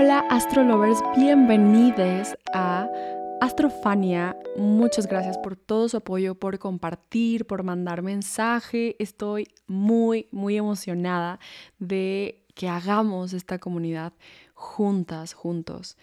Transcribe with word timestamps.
Hola 0.00 0.20
astrolovers, 0.30 1.02
bienvenidos 1.16 2.36
a 2.54 2.88
Astrofania. 3.40 4.36
Muchas 4.56 5.08
gracias 5.08 5.36
por 5.38 5.56
todo 5.56 5.88
su 5.88 5.96
apoyo, 5.96 6.36
por 6.36 6.60
compartir, 6.60 7.48
por 7.48 7.64
mandar 7.64 8.02
mensaje. 8.02 8.94
Estoy 9.00 9.48
muy, 9.66 10.28
muy 10.30 10.56
emocionada 10.56 11.40
de 11.80 12.46
que 12.54 12.68
hagamos 12.68 13.32
esta 13.32 13.58
comunidad 13.58 14.12
juntas, 14.54 15.34
juntos. 15.34 15.96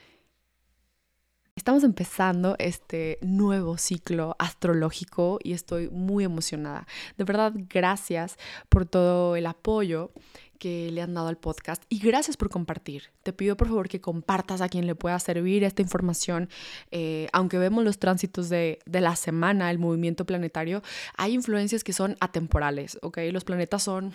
Estamos 1.56 1.86
empezando 1.86 2.58
este 2.60 3.18
nuevo 3.22 3.78
ciclo 3.78 4.36
astrológico 4.40 5.40
y 5.42 5.54
estoy 5.54 5.90
muy 5.90 6.26
emocionada. 6.26 6.86
De 7.18 7.24
verdad, 7.24 7.54
gracias 7.56 8.36
por 8.68 8.86
todo 8.86 9.38
el 9.38 9.46
apoyo 9.46 10.12
que 10.58 10.92
le 10.92 11.02
han 11.02 11.14
dado 11.14 11.28
al 11.28 11.38
podcast 11.38 11.84
y 11.90 12.00
gracias 12.00 12.38
por 12.38 12.50
compartir. 12.50 13.04
Te 13.24 13.34
pido 13.34 13.58
por 13.58 13.68
favor 13.68 13.90
que 13.90 14.02
compartas 14.02 14.62
a 14.62 14.70
quien 14.70 14.88
le 14.88 14.96
pueda 14.96 15.20
servir 15.20 15.64
esta 15.64 15.82
información. 15.82 16.50
Eh, 16.92 17.28
aunque 17.34 17.58
vemos 17.58 17.84
los 17.84 18.00
tránsitos 18.00 18.50
de, 18.50 18.80
de, 18.86 19.02
la 19.02 19.16
semana, 19.16 19.72
el 19.72 19.80
movimiento 19.80 20.26
planetario, 20.26 20.82
hay 21.18 21.34
influencias 21.34 21.84
que 21.84 21.94
son 21.94 22.16
atemporales, 22.20 22.98
¿ok? 23.02 23.20
Los 23.32 23.44
planetas 23.44 23.84
son, 23.84 24.14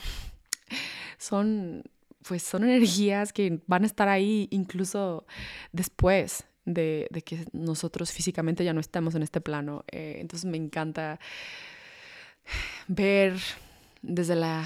son, 1.19 1.85
pues 2.27 2.43
son 2.43 2.65
energías 2.65 3.33
que 3.33 3.61
van 3.67 3.85
a 3.85 3.87
estar 3.87 4.09
ahí 4.09 4.49
incluso 4.51 5.27
después. 5.73 6.45
De, 6.67 7.09
de 7.11 7.23
que 7.23 7.47
nosotros 7.53 8.13
físicamente 8.13 8.65
ya 8.65 8.75
no 8.75 8.81
estemos 8.81 9.15
en 9.17 9.23
este 9.23 9.41
plano. 9.41 9.83
Eh, 9.91 10.19
entonces 10.21 10.49
me 10.49 10.59
encanta 10.59 11.19
ver 12.87 13.35
desde 14.03 14.37
la 14.37 14.65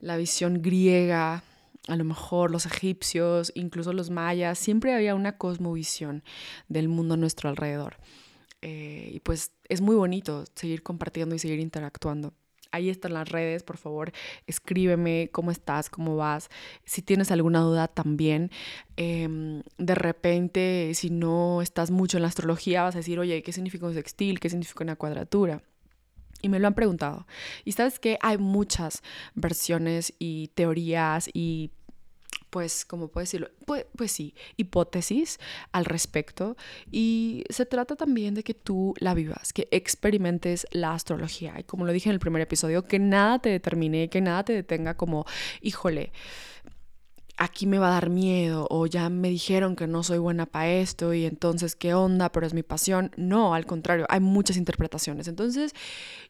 la 0.00 0.16
visión 0.16 0.62
griega, 0.62 1.42
a 1.88 1.96
lo 1.96 2.04
mejor 2.04 2.50
los 2.50 2.66
egipcios, 2.66 3.52
incluso 3.54 3.92
los 3.92 4.10
mayas, 4.10 4.58
siempre 4.58 4.94
había 4.94 5.14
una 5.14 5.38
cosmovisión 5.38 6.24
del 6.68 6.88
mundo 6.88 7.14
a 7.14 7.16
nuestro 7.16 7.48
alrededor. 7.48 7.96
Eh, 8.62 9.10
y 9.12 9.20
pues 9.20 9.52
es 9.68 9.80
muy 9.80 9.94
bonito 9.96 10.44
seguir 10.54 10.82
compartiendo 10.82 11.34
y 11.34 11.38
seguir 11.38 11.60
interactuando. 11.60 12.34
Ahí 12.72 12.90
están 12.90 13.14
las 13.14 13.28
redes, 13.28 13.62
por 13.62 13.76
favor, 13.76 14.12
escríbeme 14.46 15.30
cómo 15.32 15.50
estás, 15.50 15.88
cómo 15.88 16.16
vas. 16.16 16.48
Si 16.84 17.00
tienes 17.00 17.30
alguna 17.30 17.60
duda 17.60 17.88
también, 17.88 18.50
em, 18.96 19.62
de 19.78 19.94
repente, 19.94 20.92
si 20.94 21.10
no 21.10 21.62
estás 21.62 21.90
mucho 21.90 22.18
en 22.18 22.22
la 22.22 22.28
astrología, 22.28 22.82
vas 22.82 22.96
a 22.96 22.98
decir, 22.98 23.18
oye, 23.18 23.42
¿qué 23.42 23.52
significa 23.52 23.86
un 23.86 23.94
sextil? 23.94 24.40
¿Qué 24.40 24.50
significa 24.50 24.84
una 24.84 24.96
cuadratura? 24.96 25.62
Y 26.42 26.48
me 26.48 26.58
lo 26.58 26.66
han 26.66 26.74
preguntado. 26.74 27.26
Y 27.64 27.72
sabes 27.72 27.98
que 27.98 28.18
hay 28.20 28.38
muchas 28.38 29.02
versiones 29.34 30.14
y 30.18 30.48
teorías 30.48 31.28
y 31.32 31.70
pues, 32.50 32.84
¿cómo 32.84 33.08
puedo 33.08 33.22
decirlo? 33.22 33.50
Pues, 33.66 33.84
pues, 33.96 34.12
sí, 34.12 34.34
hipótesis 34.56 35.38
al 35.72 35.84
respecto. 35.84 36.56
Y 36.90 37.44
se 37.50 37.66
trata 37.66 37.96
también 37.96 38.34
de 38.34 38.42
que 38.42 38.54
tú 38.54 38.94
la 38.98 39.14
vivas, 39.14 39.52
que 39.52 39.68
experimentes 39.70 40.66
la 40.70 40.94
astrología. 40.94 41.54
Y 41.58 41.64
como 41.64 41.84
lo 41.84 41.92
dije 41.92 42.08
en 42.08 42.14
el 42.14 42.20
primer 42.20 42.40
episodio, 42.42 42.86
que 42.86 42.98
nada 42.98 43.40
te 43.40 43.50
determine, 43.50 44.08
que 44.08 44.20
nada 44.20 44.44
te 44.44 44.52
detenga 44.52 44.96
como, 44.96 45.26
híjole, 45.60 46.12
aquí 47.36 47.66
me 47.66 47.78
va 47.78 47.88
a 47.88 47.90
dar 47.90 48.10
miedo 48.10 48.66
o 48.70 48.86
ya 48.86 49.08
me 49.10 49.28
dijeron 49.28 49.76
que 49.76 49.86
no 49.86 50.02
soy 50.02 50.18
buena 50.18 50.46
para 50.46 50.70
esto 50.70 51.12
y 51.12 51.26
entonces 51.26 51.76
qué 51.76 51.94
onda, 51.94 52.30
pero 52.30 52.46
es 52.46 52.54
mi 52.54 52.62
pasión. 52.62 53.10
No, 53.16 53.54
al 53.54 53.66
contrario, 53.66 54.06
hay 54.08 54.20
muchas 54.20 54.56
interpretaciones. 54.56 55.28
Entonces 55.28 55.72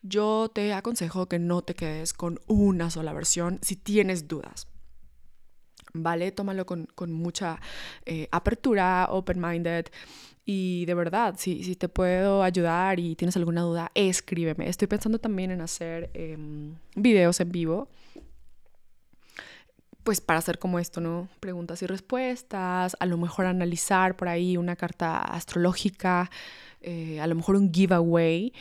yo 0.02 0.50
te 0.52 0.72
aconsejo 0.72 1.26
que 1.26 1.38
no 1.38 1.62
te 1.62 1.74
quedes 1.74 2.12
con 2.12 2.40
una 2.46 2.90
sola 2.90 3.12
versión 3.12 3.58
si 3.62 3.76
tienes 3.76 4.28
dudas. 4.28 4.68
¿Vale? 5.94 6.30
Tómalo 6.30 6.66
con, 6.66 6.88
mucha 7.12 7.60
eh, 8.04 8.28
apertura, 8.30 9.08
open-minded. 9.10 9.86
Y 10.44 10.84
de 10.84 10.94
verdad, 10.94 11.36
si, 11.38 11.64
si 11.64 11.74
te 11.74 11.88
puedo 11.88 12.42
ayudar 12.42 13.00
y 13.00 13.16
tienes 13.16 13.36
alguna 13.36 13.62
duda, 13.62 13.90
escríbeme. 13.94 14.68
Estoy 14.68 14.88
pensando 14.88 15.18
también 15.18 15.50
en 15.50 15.60
hacer 15.60 16.10
em, 16.12 16.74
videos 16.94 17.40
en 17.40 17.50
vivo 17.50 17.88
pues 20.06 20.20
para 20.20 20.38
hacer 20.38 20.60
como 20.60 20.78
esto, 20.78 21.00
¿no? 21.00 21.28
Preguntas 21.40 21.82
y 21.82 21.86
respuestas, 21.86 22.96
a 23.00 23.06
lo 23.06 23.18
mejor 23.18 23.46
analizar 23.46 24.16
por 24.16 24.28
ahí 24.28 24.56
una 24.56 24.76
carta 24.76 25.18
astrológica, 25.18 26.30
eh, 26.80 27.18
a 27.20 27.26
lo 27.26 27.34
mejor 27.34 27.56
un 27.56 27.74
giveaway 27.74 28.52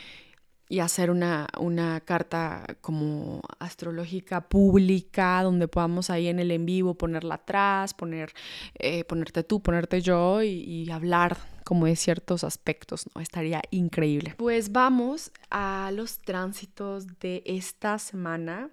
y 0.68 0.80
hacer 0.80 1.08
una, 1.08 1.46
una, 1.60 2.00
carta 2.00 2.66
como 2.80 3.42
astrológica 3.60 4.48
pública 4.48 5.40
donde 5.44 5.68
podamos 5.68 6.10
ahí 6.10 6.26
en 6.26 6.40
el 6.40 6.50
en 6.50 6.66
vivo 6.66 6.94
ponerla 6.94 7.36
atrás, 7.36 7.94
poner, 7.94 8.32
eh, 8.74 9.04
ponerte 9.04 9.44
tú, 9.44 9.62
ponerte 9.62 10.00
yo 10.00 10.42
y, 10.42 10.48
y, 10.48 10.90
hablar 10.90 11.36
como 11.62 11.86
de 11.86 11.94
ciertos 11.94 12.42
aspectos, 12.42 13.06
¿no? 13.14 13.20
Estaría 13.20 13.62
increíble. 13.70 14.34
Pues 14.36 14.72
vamos 14.72 15.30
a 15.50 15.92
los 15.94 16.18
tránsitos 16.18 17.06
de 17.20 17.44
esta 17.46 18.00
semana 18.00 18.70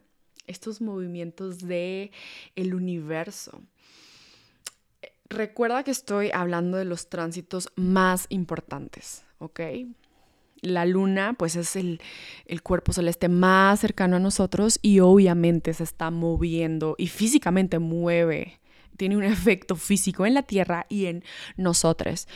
estos 0.47 0.81
movimientos 0.81 1.59
de 1.59 2.11
el 2.55 2.73
universo. 2.73 3.61
Recuerda 5.29 5.83
que 5.83 5.91
estoy 5.91 6.29
hablando 6.31 6.77
de 6.77 6.85
los 6.85 7.09
tránsitos 7.09 7.69
más 7.75 8.27
importantes, 8.29 9.25
¿ok? 9.39 9.61
La 10.61 10.85
luna, 10.85 11.33
pues 11.33 11.55
es 11.55 11.75
el, 11.75 12.01
el, 12.45 12.61
cuerpo 12.61 12.93
celeste 12.93 13.27
más 13.27 13.79
cercano 13.79 14.15
a 14.15 14.19
nosotros 14.19 14.79
y 14.81 14.99
obviamente 14.99 15.73
se 15.73 15.83
está 15.83 16.11
moviendo 16.11 16.95
y 16.97 17.07
físicamente 17.07 17.79
mueve, 17.79 18.59
tiene 18.95 19.17
un 19.17 19.23
efecto 19.23 19.75
físico 19.75 20.25
en 20.25 20.35
la 20.35 20.43
Tierra 20.43 20.85
y 20.87 21.07
en 21.07 21.23
nosotros. 21.57 22.27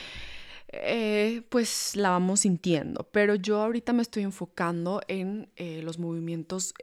Eh, 0.70 1.44
pues 1.48 1.96
la 1.96 2.10
vamos 2.10 2.42
sintiendo, 2.42 3.08
pero 3.12 3.36
yo 3.36 3.62
ahorita 3.62 3.94
me 3.94 4.02
estoy 4.02 4.24
enfocando 4.24 5.02
en 5.08 5.50
eh, 5.56 5.82
los 5.82 5.98
movimientos 5.98 6.74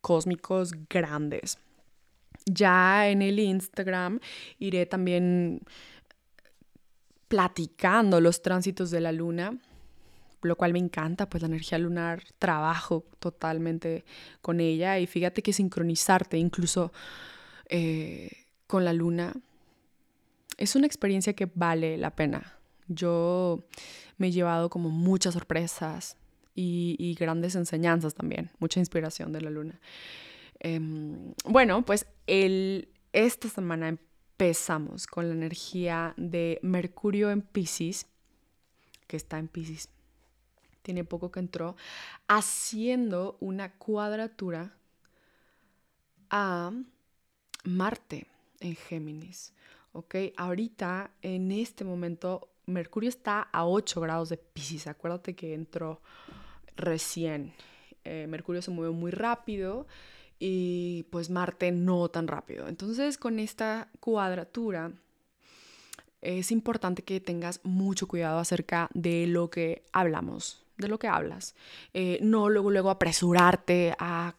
cósmicos 0.00 0.72
grandes. 0.88 1.58
Ya 2.46 3.08
en 3.08 3.22
el 3.22 3.38
Instagram 3.38 4.20
iré 4.58 4.86
también 4.86 5.62
platicando 7.28 8.20
los 8.20 8.42
tránsitos 8.42 8.90
de 8.90 9.00
la 9.00 9.12
luna, 9.12 9.56
lo 10.42 10.56
cual 10.56 10.72
me 10.72 10.78
encanta, 10.78 11.28
pues 11.28 11.42
la 11.42 11.48
energía 11.48 11.78
lunar, 11.78 12.24
trabajo 12.38 13.04
totalmente 13.18 14.04
con 14.40 14.58
ella 14.60 14.98
y 14.98 15.06
fíjate 15.06 15.42
que 15.42 15.52
sincronizarte 15.52 16.38
incluso 16.38 16.92
eh, 17.68 18.30
con 18.66 18.84
la 18.84 18.92
luna 18.92 19.34
es 20.56 20.76
una 20.76 20.86
experiencia 20.86 21.32
que 21.32 21.50
vale 21.54 21.96
la 21.96 22.14
pena. 22.14 22.58
Yo 22.88 23.64
me 24.18 24.28
he 24.28 24.32
llevado 24.32 24.68
como 24.68 24.90
muchas 24.90 25.34
sorpresas, 25.34 26.16
y, 26.54 27.14
grandes 27.18 27.54
enseñanzas 27.54 28.14
también, 28.14 28.50
mucha 28.58 28.80
inspiración 28.80 29.32
de 29.32 29.40
la 29.40 29.50
luna. 29.50 29.80
Em, 30.58 31.32
bueno, 31.44 31.84
pues 31.84 32.06
el, 32.26 32.88
esta 33.12 33.48
semana 33.48 33.88
empezamos 33.88 35.06
con 35.06 35.28
la 35.28 35.34
energía 35.34 36.14
de 36.16 36.58
Mercurio 36.62 37.30
en 37.30 37.42
Pisces, 37.42 38.06
que 39.06 39.16
está 39.16 39.38
en 39.38 39.48
Pisces, 39.48 39.88
tiene 40.82 41.04
poco 41.04 41.30
que 41.30 41.40
entró, 41.40 41.76
haciendo 42.28 43.36
una 43.40 43.72
cuadratura 43.72 44.74
a 46.30 46.72
Marte 47.64 48.26
en 48.60 48.76
Géminis. 48.76 49.52
¿Ok? 49.92 50.14
Ahorita, 50.36 51.10
en 51.22 51.50
este 51.50 51.84
momento, 51.84 52.48
Mercurio 52.66 53.08
está 53.08 53.42
a 53.42 53.66
8 53.66 54.00
grados 54.00 54.28
de 54.28 54.36
Pisces. 54.36 54.86
Acuérdate 54.86 55.34
que 55.34 55.54
entró 55.54 56.00
recién. 56.80 57.52
Eh, 58.04 58.26
Mercurio 58.28 58.62
se 58.62 58.70
mueve 58.70 58.92
muy 58.92 59.10
rápido 59.10 59.86
y 60.38 61.04
pues 61.10 61.30
Marte 61.30 61.70
no 61.70 62.08
tan 62.08 62.26
rápido. 62.26 62.66
Entonces 62.68 63.18
con 63.18 63.38
esta 63.38 63.88
cuadratura 64.00 64.92
es 66.22 66.50
importante 66.50 67.02
que 67.02 67.20
tengas 67.20 67.60
mucho 67.62 68.08
cuidado 68.08 68.38
acerca 68.38 68.88
de 68.94 69.26
lo 69.26 69.50
que 69.50 69.84
hablamos, 69.92 70.64
de 70.76 70.88
lo 70.88 70.98
que 70.98 71.08
hablas. 71.08 71.54
Eh, 71.94 72.18
no 72.22 72.48
luego, 72.48 72.70
luego 72.70 72.90
apresurarte 72.90 73.94
a 73.98 74.34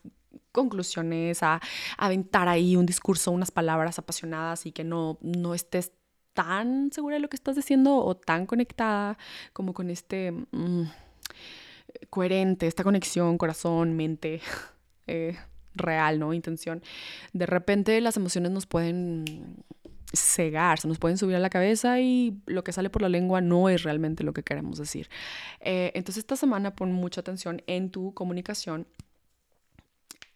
conclusiones, 0.51 1.43
a, 1.43 1.61
aventar 1.97 2.47
ahí 2.47 2.75
un 2.75 2.85
discurso, 2.85 3.31
unas 3.31 3.51
palabras 3.51 3.99
apasionadas 3.99 4.65
y 4.65 4.71
que 4.71 4.83
no, 4.83 5.17
no 5.21 5.53
estés 5.53 5.91
tan 6.33 6.91
segura 6.91 7.15
de 7.15 7.21
lo 7.21 7.29
que 7.29 7.35
estás 7.35 7.55
diciendo 7.55 7.95
o 7.97 8.15
tan 8.15 8.45
conectada 8.45 9.17
como 9.53 9.73
con 9.73 9.89
este... 9.89 10.31
Mm, 10.51 10.83
coherente, 12.09 12.67
esta 12.67 12.83
conexión 12.83 13.37
corazón, 13.37 13.95
mente, 13.95 14.41
eh, 15.07 15.37
real, 15.75 16.19
¿no? 16.19 16.33
Intención. 16.33 16.81
De 17.33 17.45
repente 17.45 17.99
las 18.01 18.17
emociones 18.17 18.51
nos 18.51 18.65
pueden 18.65 19.63
cegar, 20.13 20.79
se 20.79 20.87
nos 20.87 20.99
pueden 20.99 21.17
subir 21.17 21.35
a 21.35 21.39
la 21.39 21.49
cabeza 21.49 21.99
y 22.01 22.41
lo 22.45 22.63
que 22.63 22.73
sale 22.73 22.89
por 22.89 23.01
la 23.01 23.09
lengua 23.09 23.39
no 23.39 23.69
es 23.69 23.83
realmente 23.83 24.23
lo 24.23 24.33
que 24.33 24.43
queremos 24.43 24.77
decir. 24.77 25.09
Eh, 25.61 25.91
entonces 25.95 26.23
esta 26.23 26.35
semana 26.35 26.75
pon 26.75 26.91
mucha 26.91 27.21
atención 27.21 27.61
en 27.67 27.89
tu 27.91 28.13
comunicación. 28.13 28.87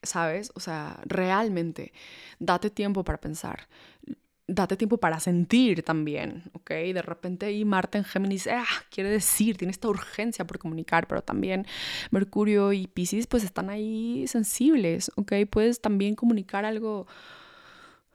¿Sabes? 0.03 0.51
O 0.53 0.59
sea, 0.59 1.01
realmente 1.05 1.91
date 2.37 2.69
tiempo 2.69 3.03
para 3.03 3.19
pensar 3.19 3.67
date 4.47 4.77
tiempo 4.77 4.97
para 4.97 5.19
sentir 5.19 5.83
también, 5.83 6.43
¿ok? 6.53 6.69
De 6.69 7.01
repente 7.01 7.47
ahí 7.47 7.65
Marte 7.65 7.97
en 7.97 8.03
Géminis, 8.03 8.47
ah, 8.47 8.65
quiere 8.89 9.09
decir, 9.09 9.57
tiene 9.57 9.71
esta 9.71 9.87
urgencia 9.87 10.45
por 10.45 10.59
comunicar, 10.59 11.07
pero 11.07 11.21
también 11.21 11.65
Mercurio 12.11 12.71
y 12.73 12.87
Pisces 12.87 13.27
pues 13.27 13.43
están 13.43 13.69
ahí 13.69 14.25
sensibles, 14.27 15.11
¿ok? 15.15 15.33
Puedes 15.49 15.81
también 15.81 16.15
comunicar 16.15 16.65
algo. 16.65 17.07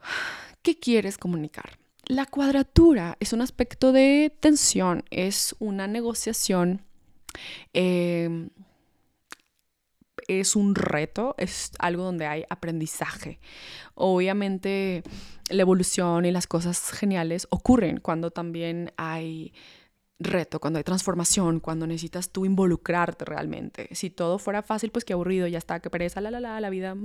¿Qué 0.61 0.77
quieres 0.79 1.17
comunicar? 1.17 1.77
La 2.05 2.25
cuadratura 2.25 3.17
es 3.19 3.33
un 3.33 3.41
aspecto 3.41 3.91
de 3.91 4.35
tensión, 4.39 5.03
es 5.09 5.55
una 5.59 5.87
negociación. 5.87 6.81
Eh, 7.73 8.49
es 10.39 10.55
un 10.55 10.75
reto, 10.75 11.35
es 11.37 11.71
algo 11.79 12.03
donde 12.03 12.25
hay 12.25 12.45
aprendizaje. 12.49 13.39
Obviamente 13.95 15.03
la 15.49 15.61
evolución 15.61 16.25
y 16.25 16.31
las 16.31 16.47
cosas 16.47 16.91
geniales 16.91 17.47
ocurren 17.49 17.99
cuando 17.99 18.31
también 18.31 18.93
hay 18.97 19.53
reto, 20.19 20.59
cuando 20.59 20.77
hay 20.77 20.83
transformación, 20.83 21.59
cuando 21.59 21.87
necesitas 21.87 22.29
tú 22.29 22.45
involucrarte 22.45 23.25
realmente. 23.25 23.89
Si 23.93 24.09
todo 24.09 24.39
fuera 24.39 24.61
fácil, 24.61 24.91
pues 24.91 25.03
qué 25.03 25.13
aburrido, 25.13 25.47
ya 25.47 25.57
está, 25.57 25.79
qué 25.79 25.89
pereza, 25.89 26.21
la 26.21 26.31
la 26.31 26.39
la, 26.39 26.61
la 26.61 26.69
vida 26.69 26.95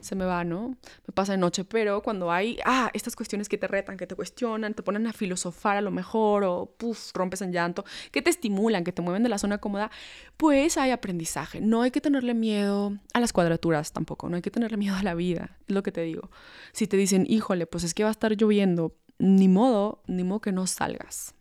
se 0.00 0.14
me 0.14 0.24
va, 0.24 0.44
¿no? 0.44 0.76
Me 1.06 1.12
pasa 1.14 1.32
de 1.32 1.38
noche, 1.38 1.64
pero 1.64 2.02
cuando 2.02 2.30
hay, 2.30 2.58
ah, 2.64 2.90
estas 2.92 3.16
cuestiones 3.16 3.48
que 3.48 3.58
te 3.58 3.66
retan, 3.66 3.96
que 3.96 4.06
te 4.06 4.14
cuestionan, 4.14 4.74
te 4.74 4.82
ponen 4.82 5.06
a 5.06 5.12
filosofar 5.12 5.76
a 5.76 5.80
lo 5.80 5.90
mejor, 5.90 6.44
o 6.44 6.66
puff, 6.76 7.12
rompes 7.14 7.42
en 7.42 7.52
llanto, 7.52 7.84
que 8.10 8.22
te 8.22 8.30
estimulan, 8.30 8.84
que 8.84 8.92
te 8.92 9.02
mueven 9.02 9.22
de 9.22 9.28
la 9.28 9.38
zona 9.38 9.58
cómoda, 9.58 9.90
pues 10.36 10.76
hay 10.76 10.90
aprendizaje. 10.90 11.60
No 11.60 11.82
hay 11.82 11.90
que 11.90 12.00
tenerle 12.00 12.34
miedo 12.34 12.96
a 13.14 13.20
las 13.20 13.32
cuadraturas 13.32 13.92
tampoco, 13.92 14.28
no 14.28 14.36
hay 14.36 14.42
que 14.42 14.50
tenerle 14.50 14.76
miedo 14.76 14.96
a 14.96 15.02
la 15.02 15.14
vida, 15.14 15.56
es 15.68 15.74
lo 15.74 15.82
que 15.82 15.92
te 15.92 16.02
digo. 16.02 16.30
Si 16.72 16.86
te 16.86 16.96
dicen, 16.96 17.26
híjole, 17.28 17.66
pues 17.66 17.84
es 17.84 17.94
que 17.94 18.02
va 18.02 18.10
a 18.10 18.12
estar 18.12 18.32
lloviendo, 18.36 18.94
ni 19.18 19.48
modo, 19.48 20.02
ni 20.06 20.24
modo 20.24 20.40
que 20.40 20.52
no 20.52 20.66
salgas 20.66 21.36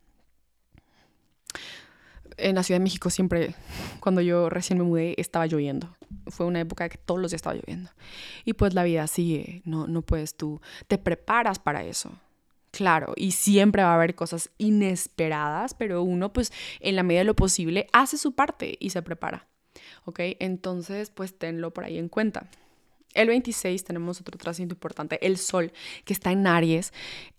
en 2.37 2.55
la 2.55 2.63
Ciudad 2.63 2.79
de 2.79 2.83
México 2.83 3.09
siempre, 3.09 3.55
cuando 3.99 4.21
yo 4.21 4.49
recién 4.49 4.79
me 4.79 4.85
mudé, 4.85 5.15
estaba 5.17 5.45
lloviendo. 5.45 5.95
Fue 6.27 6.45
una 6.45 6.59
época 6.59 6.89
que 6.89 6.97
todos 6.97 7.21
los 7.21 7.31
días 7.31 7.39
estaba 7.39 7.55
lloviendo. 7.55 7.89
Y 8.43 8.53
pues 8.53 8.73
la 8.73 8.83
vida 8.83 9.07
sigue, 9.07 9.61
no, 9.65 9.87
no 9.87 10.01
puedes 10.01 10.35
tú, 10.35 10.61
te 10.87 10.97
preparas 10.97 11.59
para 11.59 11.83
eso. 11.83 12.11
Claro, 12.71 13.13
y 13.15 13.31
siempre 13.31 13.83
va 13.83 13.91
a 13.91 13.95
haber 13.95 14.15
cosas 14.15 14.49
inesperadas, 14.57 15.73
pero 15.73 16.03
uno 16.03 16.33
pues 16.33 16.51
en 16.81 16.97
la 16.97 17.03
medida 17.03 17.21
de 17.21 17.25
lo 17.25 17.35
posible 17.35 17.87
hace 17.93 18.17
su 18.17 18.33
parte 18.33 18.75
y 18.79 18.89
se 18.89 19.01
prepara. 19.01 19.47
¿Ok? 20.03 20.19
Entonces 20.39 21.09
pues 21.09 21.37
tenlo 21.37 21.71
por 21.71 21.85
ahí 21.85 21.97
en 21.97 22.09
cuenta. 22.09 22.49
El 23.13 23.29
26 23.29 23.85
tenemos 23.85 24.19
otro 24.19 24.37
trasito 24.37 24.73
importante, 24.73 25.25
el 25.25 25.37
Sol, 25.37 25.71
que 26.03 26.11
está 26.11 26.31
en 26.31 26.45
Aries. 26.45 26.91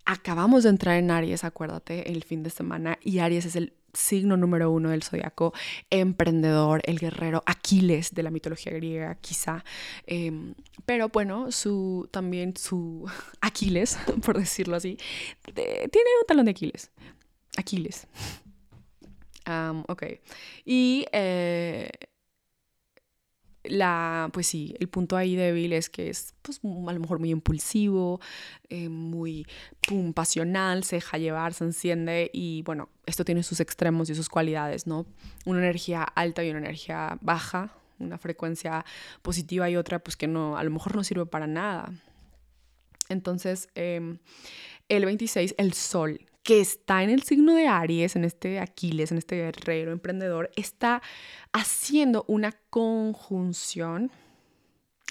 Acabamos 0.06 0.64
de 0.64 0.70
entrar 0.70 0.96
en 0.96 1.10
Aries, 1.10 1.44
acuérdate, 1.44 2.10
el 2.10 2.24
fin 2.24 2.42
de 2.42 2.48
semana, 2.48 2.98
y 3.02 3.18
Aries 3.18 3.44
es 3.44 3.56
el 3.56 3.74
signo 3.96 4.36
número 4.36 4.70
uno 4.70 4.90
del 4.90 5.02
zodiaco, 5.02 5.52
emprendedor, 5.90 6.82
el 6.84 6.98
guerrero, 6.98 7.42
Aquiles 7.46 8.14
de 8.14 8.22
la 8.22 8.30
mitología 8.30 8.72
griega, 8.72 9.16
quizá. 9.16 9.64
Em, 10.06 10.54
pero 10.84 11.08
bueno, 11.08 11.50
su, 11.50 12.08
también 12.10 12.56
su 12.56 13.06
Aquiles, 13.40 13.98
por 14.24 14.38
decirlo 14.38 14.76
así, 14.76 14.98
tiene 15.54 16.10
un 16.20 16.26
talón 16.26 16.44
de 16.44 16.52
Aquiles. 16.52 16.90
Aquiles. 17.56 18.06
ok. 19.88 20.02
Y 20.64 21.06
eh, 21.12 21.90
la, 23.70 24.30
pues 24.32 24.46
sí, 24.46 24.74
el 24.80 24.88
punto 24.88 25.16
ahí 25.16 25.36
débil 25.36 25.72
es 25.72 25.90
que 25.90 26.08
es 26.08 26.34
pues, 26.42 26.60
a 26.64 26.92
lo 26.92 27.00
mejor 27.00 27.18
muy 27.18 27.30
impulsivo, 27.30 28.20
eh, 28.68 28.88
muy 28.88 29.46
pasional, 30.14 30.84
se 30.84 30.96
deja 30.96 31.18
llevar, 31.18 31.54
se 31.54 31.64
enciende 31.64 32.30
y 32.32 32.62
bueno, 32.62 32.88
esto 33.06 33.24
tiene 33.24 33.42
sus 33.42 33.60
extremos 33.60 34.10
y 34.10 34.14
sus 34.14 34.28
cualidades, 34.28 34.86
¿no? 34.86 35.06
Una 35.44 35.58
energía 35.58 36.02
alta 36.02 36.44
y 36.44 36.50
una 36.50 36.58
energía 36.58 37.18
baja, 37.20 37.72
una 37.98 38.18
frecuencia 38.18 38.84
positiva 39.22 39.70
y 39.70 39.76
otra 39.76 39.98
pues 39.98 40.16
que 40.16 40.26
no, 40.26 40.56
a 40.56 40.64
lo 40.64 40.70
mejor 40.70 40.96
no 40.96 41.04
sirve 41.04 41.26
para 41.26 41.46
nada. 41.46 41.92
Entonces, 43.08 43.68
em, 43.74 44.18
el 44.88 45.04
26, 45.04 45.54
el 45.58 45.72
sol, 45.72 46.20
que 46.46 46.60
está 46.60 47.02
en 47.02 47.10
el 47.10 47.24
signo 47.24 47.56
de 47.56 47.66
Aries, 47.66 48.14
en 48.14 48.24
este 48.24 48.60
Aquiles, 48.60 49.10
en 49.10 49.18
este 49.18 49.34
guerrero 49.34 49.90
emprendedor, 49.90 50.48
está 50.54 51.02
haciendo 51.52 52.24
una 52.28 52.52
conjunción, 52.70 54.12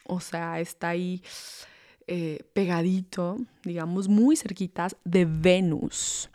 o 0.08 0.22
sea, 0.22 0.62
está 0.62 0.88
ahí 0.88 1.22
eh, 2.08 2.44
pegadito, 2.54 3.38
digamos, 3.64 4.08
muy 4.08 4.36
cerquitas 4.36 4.96
de 5.04 5.26
Venus, 5.26 6.30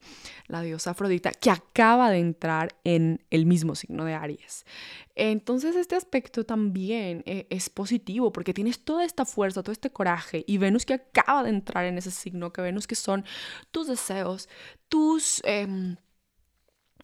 la 0.49 0.63
diosa 0.63 0.91
Afrodita, 0.91 1.31
que 1.31 1.49
acaba 1.49 2.11
de 2.11 2.19
entrar 2.19 2.75
en 2.83 3.25
el 3.31 3.47
mismo 3.47 3.77
signo 3.77 4.05
de 4.05 4.15
Aries. 4.15 4.67
Entonces 5.15 5.77
este 5.77 5.95
aspecto 5.95 6.45
también 6.45 7.23
eh, 7.25 7.47
es 7.51 7.71
positivo 7.71 8.33
porque 8.33 8.53
tienes 8.53 8.81
toda 8.81 9.05
esta 9.05 9.25
fuerza, 9.25 9.63
todo 9.63 9.73
este 9.73 9.91
coraje 9.91 10.45
y 10.47 10.59
Venus 10.59 10.85
que 10.85 10.95
acaba 10.95 11.45
de 11.45 11.51
entrar 11.51 11.85
en 11.85 11.99
ese 11.99 12.11
signo, 12.11 12.53
que 12.53 12.63
Venus 12.63 12.87
que 12.87 12.97
son 12.97 13.25
tus 13.71 13.87
deseos, 13.87 14.49
tus... 14.89 15.41
Em, 15.45 15.97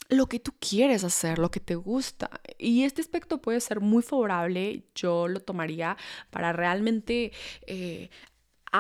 lo 0.09 0.27
que 0.27 0.39
tú 0.39 0.53
quieres 0.59 1.05
hacer, 1.05 1.39
lo 1.39 1.51
que 1.51 1.61
te 1.61 1.75
gusta. 1.75 2.31
Y 2.59 2.85
este 2.85 3.01
aspecto 3.01 3.41
puede 3.41 3.61
ser 3.61 3.81
muy 3.81 4.03
favorable, 4.03 4.85
yo 4.95 5.27
lo 5.27 5.41
tomaría 5.41 5.97
para 6.31 6.53
realmente 6.53 7.33
eh, 7.67 8.11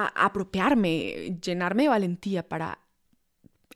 apropiarme, 0.04 1.38
llenarme 1.40 1.84
de 1.84 1.88
valentía 1.88 2.48
para 2.48 2.78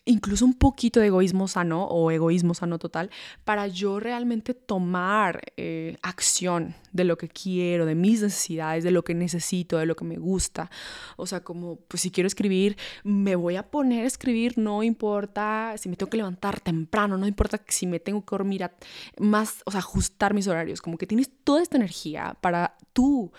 incluso 0.05 0.45
un 0.45 0.55
poquito 0.55 1.01
de 1.01 1.07
egoísmo 1.07 1.47
sano 1.47 1.85
o 1.85 2.11
egoísmo 2.11 2.55
sano 2.55 2.79
total 2.79 3.11
para 3.45 3.67
yo 3.67 4.01
realmente 4.01 4.55
tomar 4.55 5.41
eh, 5.57 5.97
acción 6.03 6.75
de 6.93 7.05
lo 7.05 7.17
que 7.19 7.29
quiero, 7.29 7.87
de 7.87 7.95
mis 7.95 8.23
necesidades, 8.23 8.83
de 8.83 8.91
lo 8.91 9.05
que 9.05 9.15
necesito, 9.15 9.79
de 9.79 9.87
lo 9.87 9.97
que 9.97 10.05
me 10.05 10.17
gusta. 10.17 10.71
O 11.17 11.27
sea, 11.27 11.45
como, 11.45 11.77
pues 11.77 12.01
si 12.03 12.11
quiero 12.11 12.27
escribir, 12.27 12.77
me 13.05 13.37
voy 13.37 13.57
a 13.57 13.71
poner 13.71 14.05
a 14.05 14.07
escribir, 14.07 14.59
no 14.59 14.83
importa 14.83 15.75
si 15.77 15.89
me 15.89 15.97
tengo 15.97 16.11
que 16.11 16.17
levantar 16.17 16.61
temprano, 16.61 17.17
no 17.17 17.27
importa 17.27 17.61
si 17.69 17.87
me 17.87 18.01
tengo 18.01 18.25
que 18.25 18.31
dormir 18.31 18.71
más, 19.19 19.63
o 19.67 19.71
sea, 19.71 19.81
ajustar 19.81 20.35
mis 20.35 20.49
horarios, 20.49 20.83
como 20.83 20.99
que 20.99 21.07
tienes 21.07 21.31
toda 21.45 21.63
esta 21.63 21.77
energía 21.77 22.37
para 22.41 22.77
tú 22.93 23.33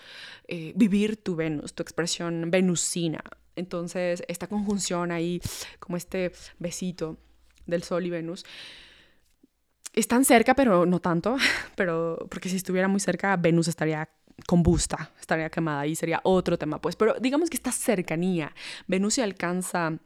eh, 0.48 0.72
vivir 0.76 1.16
tu 1.16 1.36
Venus, 1.36 1.74
tu 1.74 1.82
expresión 1.82 2.50
venusina. 2.50 3.22
Entonces, 3.56 4.22
esta 4.28 4.46
conjunción 4.46 5.12
ahí, 5.12 5.40
como 5.78 5.96
este 5.96 6.32
besito 6.58 7.18
del 7.66 7.82
Sol 7.82 8.06
y 8.06 8.10
Venus, 8.10 8.44
están 9.92 10.24
cerca, 10.24 10.54
pero 10.54 10.86
no 10.86 11.00
tanto, 11.00 11.36
pero 11.76 12.26
porque 12.30 12.48
si 12.48 12.56
estuviera 12.56 12.88
muy 12.88 13.00
cerca, 13.00 13.36
Venus 13.36 13.68
estaría 13.68 14.08
combusta, 14.46 15.12
estaría 15.20 15.50
quemada 15.50 15.86
y 15.86 15.94
sería 15.94 16.20
otro 16.24 16.58
tema, 16.58 16.80
pues, 16.80 16.96
pero 16.96 17.14
digamos 17.20 17.50
que 17.50 17.56
esta 17.56 17.72
cercanía, 17.72 18.54
Venus 18.86 19.14
se 19.14 19.22
alcanza 19.22 19.98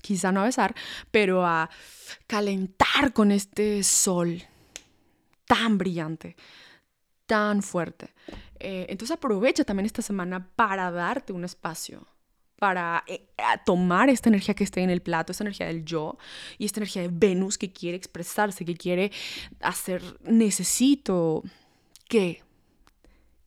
quizá 0.00 0.32
no 0.32 0.40
a 0.40 0.44
besar, 0.44 0.74
pero 1.10 1.44
a 1.44 1.68
calentar 2.26 3.12
con 3.12 3.30
este 3.30 3.82
sol 3.82 4.42
tan 5.46 5.78
brillante, 5.78 6.36
tan 7.26 7.62
fuerte. 7.62 8.14
Eh, 8.58 8.86
entonces 8.88 9.16
aprovecha 9.16 9.64
también 9.64 9.86
esta 9.86 10.02
semana 10.02 10.50
para 10.56 10.90
darte 10.90 11.32
un 11.32 11.44
espacio 11.44 12.06
para 12.58 13.04
eh, 13.06 13.28
tomar 13.64 14.10
esta 14.10 14.28
energía 14.28 14.54
que 14.54 14.64
está 14.64 14.80
en 14.80 14.90
el 14.90 15.00
plato, 15.00 15.32
esta 15.32 15.44
energía 15.44 15.66
del 15.66 15.84
yo 15.84 16.18
y 16.58 16.64
esta 16.66 16.80
energía 16.80 17.02
de 17.02 17.10
Venus 17.12 17.56
que 17.56 17.72
quiere 17.72 17.96
expresarse, 17.96 18.64
que 18.64 18.76
quiere 18.76 19.12
hacer, 19.60 20.02
necesito, 20.24 21.44
¿qué? 22.08 22.42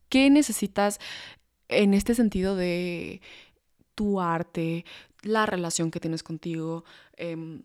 ¿Qué 0.08 0.30
necesitas 0.30 0.98
en 1.68 1.94
este 1.94 2.14
sentido 2.14 2.56
de 2.56 3.20
tu 3.94 4.20
arte, 4.20 4.84
la 5.22 5.46
relación 5.46 5.90
que 5.90 6.00
tienes 6.00 6.22
contigo, 6.22 6.84
em, 7.16 7.62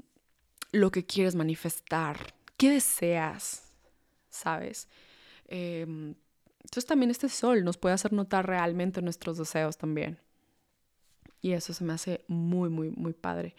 lo 0.71 0.91
que 0.91 1.05
quieres 1.05 1.35
manifestar, 1.35 2.33
qué 2.57 2.71
deseas, 2.71 3.63
¿sabes? 4.29 4.87
Em, 5.47 6.15
entonces 6.63 6.85
también 6.85 7.11
este 7.11 7.29
sol 7.29 7.63
nos 7.63 7.77
puede 7.77 7.95
hacer 7.95 8.11
notar 8.11 8.45
realmente 8.45 9.01
nuestros 9.01 9.37
deseos 9.37 9.77
también. 9.77 10.19
Y 11.47 11.53
eso 11.53 11.73
se 11.73 11.85
me 11.85 11.93
hace 11.93 12.25
muy, 12.27 12.69
muy, 12.69 12.89
muy 12.89 13.13
padre. 13.13 13.55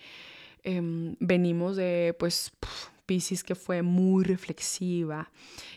Em, 0.63 1.17
venimos 1.21 1.77
de, 1.77 2.15
pues, 2.19 2.53
Pisces 3.07 3.43
que 3.43 3.55
fue 3.55 3.81
muy 3.81 4.23
reflexiva, 4.23 5.31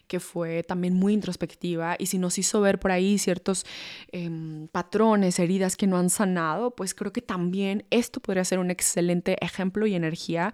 que 0.10 0.20
fue 0.20 0.64
también 0.64 0.94
muy 0.94 1.14
introspectiva 1.14 1.96
y 1.98 2.08
si 2.08 2.18
nos 2.18 2.38
hizo 2.38 2.60
ver 2.60 2.78
por 2.78 2.92
ahí 2.92 3.18
ciertos 3.18 3.66
em, 4.12 4.68
patrones, 4.68 5.40
heridas 5.40 5.78
que 5.78 5.88
no 5.88 5.96
han 5.96 6.10
sanado, 6.10 6.76
pues 6.76 6.94
creo 6.94 7.14
que 7.14 7.22
también 7.22 7.86
esto 7.90 8.20
podría 8.20 8.44
ser 8.44 8.60
un 8.60 8.70
excelente 8.70 9.38
ejemplo 9.40 9.88
y 9.88 9.96
energía 9.96 10.54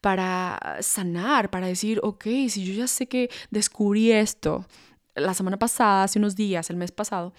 para 0.00 0.78
sanar, 0.80 1.50
para 1.50 1.66
decir, 1.66 2.00
ok, 2.02 2.24
si 2.48 2.64
yo 2.64 2.72
ya 2.72 2.86
sé 2.86 3.06
que 3.06 3.28
descubrí 3.50 4.10
esto 4.10 4.64
la 5.14 5.34
semana 5.34 5.58
pasada, 5.58 6.04
hace 6.04 6.18
unos 6.18 6.36
días, 6.36 6.70
el 6.70 6.76
mes 6.76 6.90
pasado, 6.90 7.34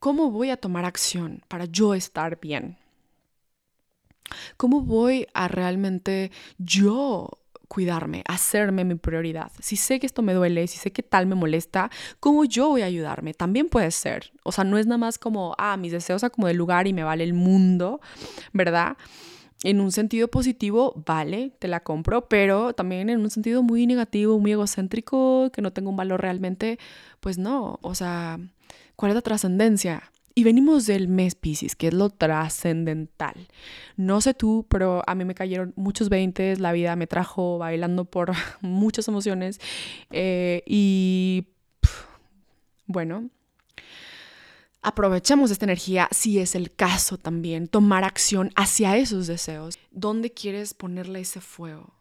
¿Cómo 0.00 0.30
voy 0.30 0.48
a 0.48 0.56
tomar 0.56 0.86
acción 0.86 1.42
para 1.46 1.66
yo 1.66 1.94
estar 1.94 2.40
bien? 2.40 2.78
¿Cómo 4.56 4.80
voy 4.80 5.26
a 5.34 5.46
realmente 5.46 6.32
yo 6.58 7.38
cuidarme, 7.68 8.24
hacerme 8.26 8.84
mi 8.84 8.96
prioridad. 8.96 9.52
Si 9.60 9.76
sé 9.76 10.00
que 10.00 10.06
esto 10.06 10.22
me 10.22 10.34
duele, 10.34 10.66
si 10.66 10.78
sé 10.78 10.90
que 10.90 11.04
tal 11.04 11.28
me 11.28 11.36
molesta, 11.36 11.88
¿cómo 12.18 12.44
yo 12.44 12.68
voy 12.68 12.82
a 12.82 12.86
ayudarme? 12.86 13.32
También 13.32 13.68
puede 13.68 13.92
ser. 13.92 14.32
O 14.42 14.50
sea, 14.50 14.64
no 14.64 14.76
es 14.76 14.86
nada 14.86 14.98
más 14.98 15.18
como, 15.18 15.54
ah, 15.56 15.76
mis 15.76 15.92
deseos 15.92 16.24
a 16.24 16.30
como 16.30 16.48
de 16.48 16.54
lugar 16.54 16.88
y 16.88 16.92
me 16.92 17.04
vale 17.04 17.22
el 17.22 17.32
mundo, 17.32 18.00
¿verdad? 18.52 18.96
En 19.62 19.80
un 19.80 19.92
sentido 19.92 20.26
positivo, 20.28 21.00
vale, 21.06 21.52
te 21.60 21.68
la 21.68 21.80
compro, 21.80 22.28
pero 22.28 22.72
también 22.72 23.08
en 23.08 23.20
un 23.20 23.30
sentido 23.30 23.62
muy 23.62 23.86
negativo, 23.86 24.38
muy 24.40 24.50
egocéntrico, 24.50 25.50
que 25.52 25.62
no 25.62 25.72
tengo 25.72 25.90
un 25.90 25.96
valor 25.96 26.20
realmente, 26.22 26.78
pues 27.20 27.38
no. 27.38 27.78
O 27.82 27.94
sea, 27.94 28.40
¿cuál 29.00 29.12
es 29.12 29.14
la 29.16 29.22
trascendencia? 29.22 30.12
Y 30.34 30.44
venimos 30.44 30.84
del 30.84 31.08
mes 31.08 31.34
Pisces, 31.34 31.74
que 31.74 31.88
es 31.88 31.94
lo 31.94 32.10
trascendental. 32.10 33.48
No 33.96 34.20
sé 34.20 34.34
tú, 34.34 34.66
pero 34.68 35.02
a 35.06 35.14
mí 35.14 35.24
me 35.24 35.34
cayeron 35.34 35.72
muchos 35.74 36.10
veintes, 36.10 36.60
la 36.60 36.72
vida 36.72 36.94
me 36.96 37.06
trajo 37.06 37.56
bailando 37.56 38.04
por 38.04 38.32
muchas 38.60 39.08
emociones 39.08 39.58
eh, 40.10 40.62
y 40.66 41.46
bueno, 42.84 43.30
aprovechemos 44.82 45.50
esta 45.50 45.64
energía 45.64 46.06
si 46.10 46.38
es 46.38 46.54
el 46.54 46.70
caso 46.70 47.16
también, 47.16 47.68
tomar 47.68 48.04
acción 48.04 48.50
hacia 48.54 48.98
esos 48.98 49.26
deseos. 49.26 49.78
¿Dónde 49.90 50.30
quieres 50.30 50.74
ponerle 50.74 51.20
ese 51.20 51.40
fuego? 51.40 51.94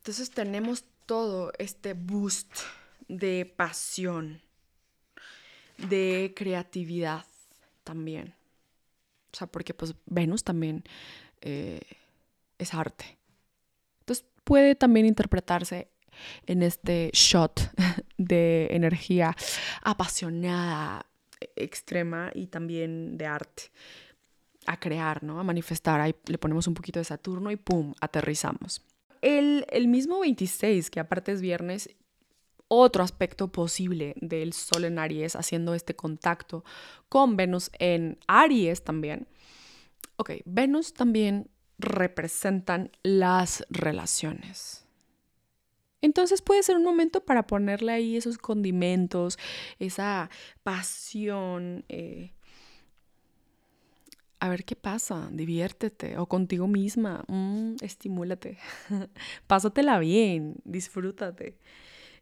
Entonces 0.00 0.30
tenemos 0.30 0.84
todo 1.06 1.52
este 1.58 1.94
boost 1.94 2.52
de 3.08 3.50
pasión 3.56 4.42
de 5.88 6.32
creatividad 6.36 7.24
también. 7.84 8.34
O 9.32 9.36
sea, 9.36 9.46
porque 9.46 9.74
pues 9.74 9.94
Venus 10.06 10.44
también 10.44 10.84
eh, 11.40 11.80
es 12.58 12.74
arte. 12.74 13.18
Entonces 14.00 14.26
puede 14.44 14.74
también 14.74 15.06
interpretarse 15.06 15.88
en 16.46 16.62
este 16.62 17.10
shot 17.12 17.60
de 18.18 18.68
energía 18.70 19.34
apasionada, 19.82 21.06
extrema 21.56 22.30
y 22.34 22.48
también 22.48 23.16
de 23.16 23.26
arte. 23.26 23.64
A 24.66 24.78
crear, 24.78 25.22
¿no? 25.22 25.40
A 25.40 25.42
manifestar. 25.42 26.00
Ahí 26.00 26.14
le 26.26 26.38
ponemos 26.38 26.66
un 26.66 26.74
poquito 26.74 26.98
de 27.00 27.04
Saturno 27.04 27.50
y 27.50 27.56
¡pum! 27.56 27.94
Aterrizamos. 28.00 28.84
El, 29.22 29.66
el 29.70 29.88
mismo 29.88 30.20
26, 30.20 30.90
que 30.90 31.00
aparte 31.00 31.32
es 31.32 31.40
viernes, 31.40 31.90
otro 32.72 33.02
aspecto 33.02 33.48
posible 33.50 34.14
del 34.20 34.52
Sol 34.52 34.84
en 34.84 35.00
Aries, 35.00 35.34
haciendo 35.34 35.74
este 35.74 35.96
contacto 35.96 36.64
con 37.08 37.36
Venus 37.36 37.68
en 37.80 38.16
Aries 38.28 38.84
también. 38.84 39.26
Ok, 40.16 40.30
Venus 40.44 40.94
también 40.94 41.50
representan 41.78 42.92
las 43.02 43.66
relaciones. 43.70 44.86
Entonces 46.00 46.42
puede 46.42 46.62
ser 46.62 46.76
un 46.76 46.84
momento 46.84 47.24
para 47.24 47.44
ponerle 47.46 47.90
ahí 47.90 48.16
esos 48.16 48.38
condimentos, 48.38 49.36
esa 49.80 50.30
pasión. 50.62 51.84
Eh, 51.88 52.32
a 54.38 54.48
ver 54.48 54.64
qué 54.64 54.76
pasa, 54.76 55.28
diviértete 55.32 56.18
o 56.18 56.26
contigo 56.26 56.68
misma, 56.68 57.24
mm, 57.26 57.74
estimúlate, 57.82 58.58
pásatela 59.48 59.98
bien, 59.98 60.54
disfrútate. 60.64 61.58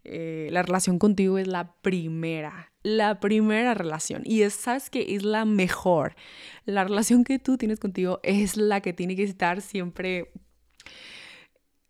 Eh, 0.05 0.49
la 0.53 0.63
relación 0.63 0.99
contigo 0.99 1.39
es 1.39 1.47
la 1.47 1.75
primera, 1.83 2.73
la 2.83 3.21
primera 3.21 3.75
relación. 3.75 4.23
Y 4.25 4.43
es, 4.43 4.55
sabes 4.55 4.91
que 4.91 5.15
es 5.15 5.23
la 5.23 5.45
mejor. 5.45 6.15
La 6.65 6.85
relación 6.85 7.25
que 7.25 7.39
tú 7.39 7.59
tienes 7.59 7.79
contigo 7.81 8.21
es 8.23 8.57
la 8.57 8.81
que 8.81 8.93
tiene 8.93 9.17
que 9.17 9.25
estar 9.25 9.61
siempre 9.61 10.31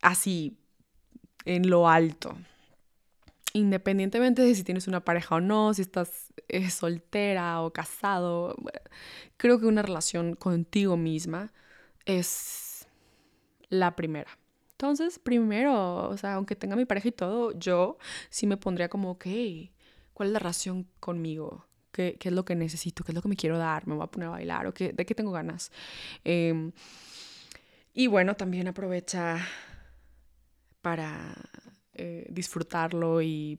así, 0.02 0.58
en 1.44 1.70
lo 1.70 1.88
alto. 1.88 2.36
Independientemente 3.52 4.42
de 4.42 4.54
si 4.54 4.62
tienes 4.62 4.86
una 4.88 5.04
pareja 5.04 5.36
o 5.36 5.40
no, 5.40 5.72
si 5.74 5.82
estás 5.82 6.32
eh, 6.48 6.70
soltera 6.70 7.62
o 7.62 7.72
casado, 7.72 8.54
creo 9.36 9.58
que 9.58 9.66
una 9.66 9.82
relación 9.82 10.34
contigo 10.34 10.96
misma 10.96 11.52
es 12.04 12.86
la 13.70 13.96
primera. 13.96 14.38
Entonces, 14.78 15.18
primero, 15.18 16.08
o 16.08 16.16
sea, 16.16 16.35
aunque 16.35 16.54
tenga 16.54 16.76
mi 16.76 16.85
pareja 16.85 17.08
y 17.08 17.12
todo, 17.12 17.50
yo 17.58 17.99
sí 18.30 18.47
me 18.47 18.56
pondría 18.56 18.88
como, 18.88 19.11
ok, 19.11 19.26
¿cuál 20.14 20.28
es 20.28 20.32
la 20.32 20.38
relación 20.38 20.87
conmigo? 21.00 21.66
¿Qué, 21.90 22.16
es 22.23 22.32
lo 22.32 22.44
que 22.44 22.54
necesito? 22.54 23.02
¿Qué 23.02 23.11
es 23.11 23.16
lo 23.16 23.20
que 23.23 23.28
me 23.28 23.35
quiero 23.35 23.58
dar? 23.58 23.88
¿Me 23.88 23.97
voy 23.97 24.04
a 24.04 24.06
poner 24.06 24.28
a 24.28 24.30
bailar? 24.30 24.68
¿O 24.68 24.73
qué, 24.73 24.92
de 24.92 25.04
qué 25.04 25.16
tengo 25.16 25.32
ganas? 25.32 25.73
Em, 26.23 26.70
y 27.92 28.06
bueno, 28.06 28.37
también 28.37 28.68
aprovecha 28.68 29.44
para 30.80 31.35
eh, 31.94 32.28
disfrutarlo 32.30 33.20
y 33.20 33.58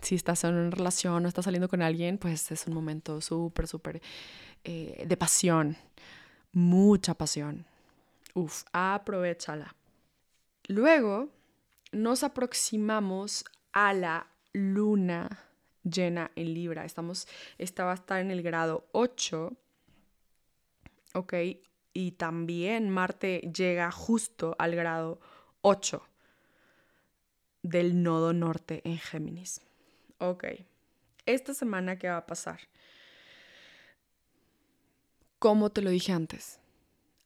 si 0.00 0.14
estás 0.14 0.44
en 0.44 0.54
una 0.54 0.70
relación 0.70 1.26
o 1.26 1.28
estás 1.28 1.44
saliendo 1.44 1.68
con 1.68 1.82
alguien, 1.82 2.16
pues 2.16 2.50
es 2.50 2.66
un 2.66 2.72
momento 2.72 3.20
súper, 3.20 3.68
súper 3.68 4.00
eh, 4.64 5.04
de 5.06 5.16
pasión, 5.18 5.76
mucha 6.52 7.12
pasión. 7.12 7.66
Uf, 8.32 8.64
aprovechala. 8.72 9.76
Luego 10.68 11.28
nos 11.92 12.24
aproximamos 12.24 13.44
a 13.72 13.92
la 13.92 14.26
luna 14.52 15.46
llena 15.84 16.32
en 16.34 16.54
Libra. 16.54 16.84
Estamos, 16.84 17.28
esta 17.58 17.84
va 17.84 17.92
a 17.92 17.94
estar 17.94 18.20
en 18.20 18.30
el 18.30 18.42
grado 18.42 18.88
8, 18.92 19.56
¿ok? 21.14 21.34
Y 21.92 22.12
también 22.12 22.90
Marte 22.90 23.50
llega 23.54 23.90
justo 23.90 24.56
al 24.58 24.74
grado 24.74 25.20
8 25.62 26.02
del 27.62 28.02
nodo 28.02 28.32
norte 28.32 28.82
en 28.84 28.98
Géminis. 28.98 29.60
Ok, 30.18 30.44
esta 31.26 31.54
semana, 31.54 31.98
¿qué 31.98 32.08
va 32.08 32.18
a 32.18 32.26
pasar? 32.26 32.60
Como 35.38 35.70
te 35.70 35.82
lo 35.82 35.90
dije 35.90 36.12
antes, 36.12 36.60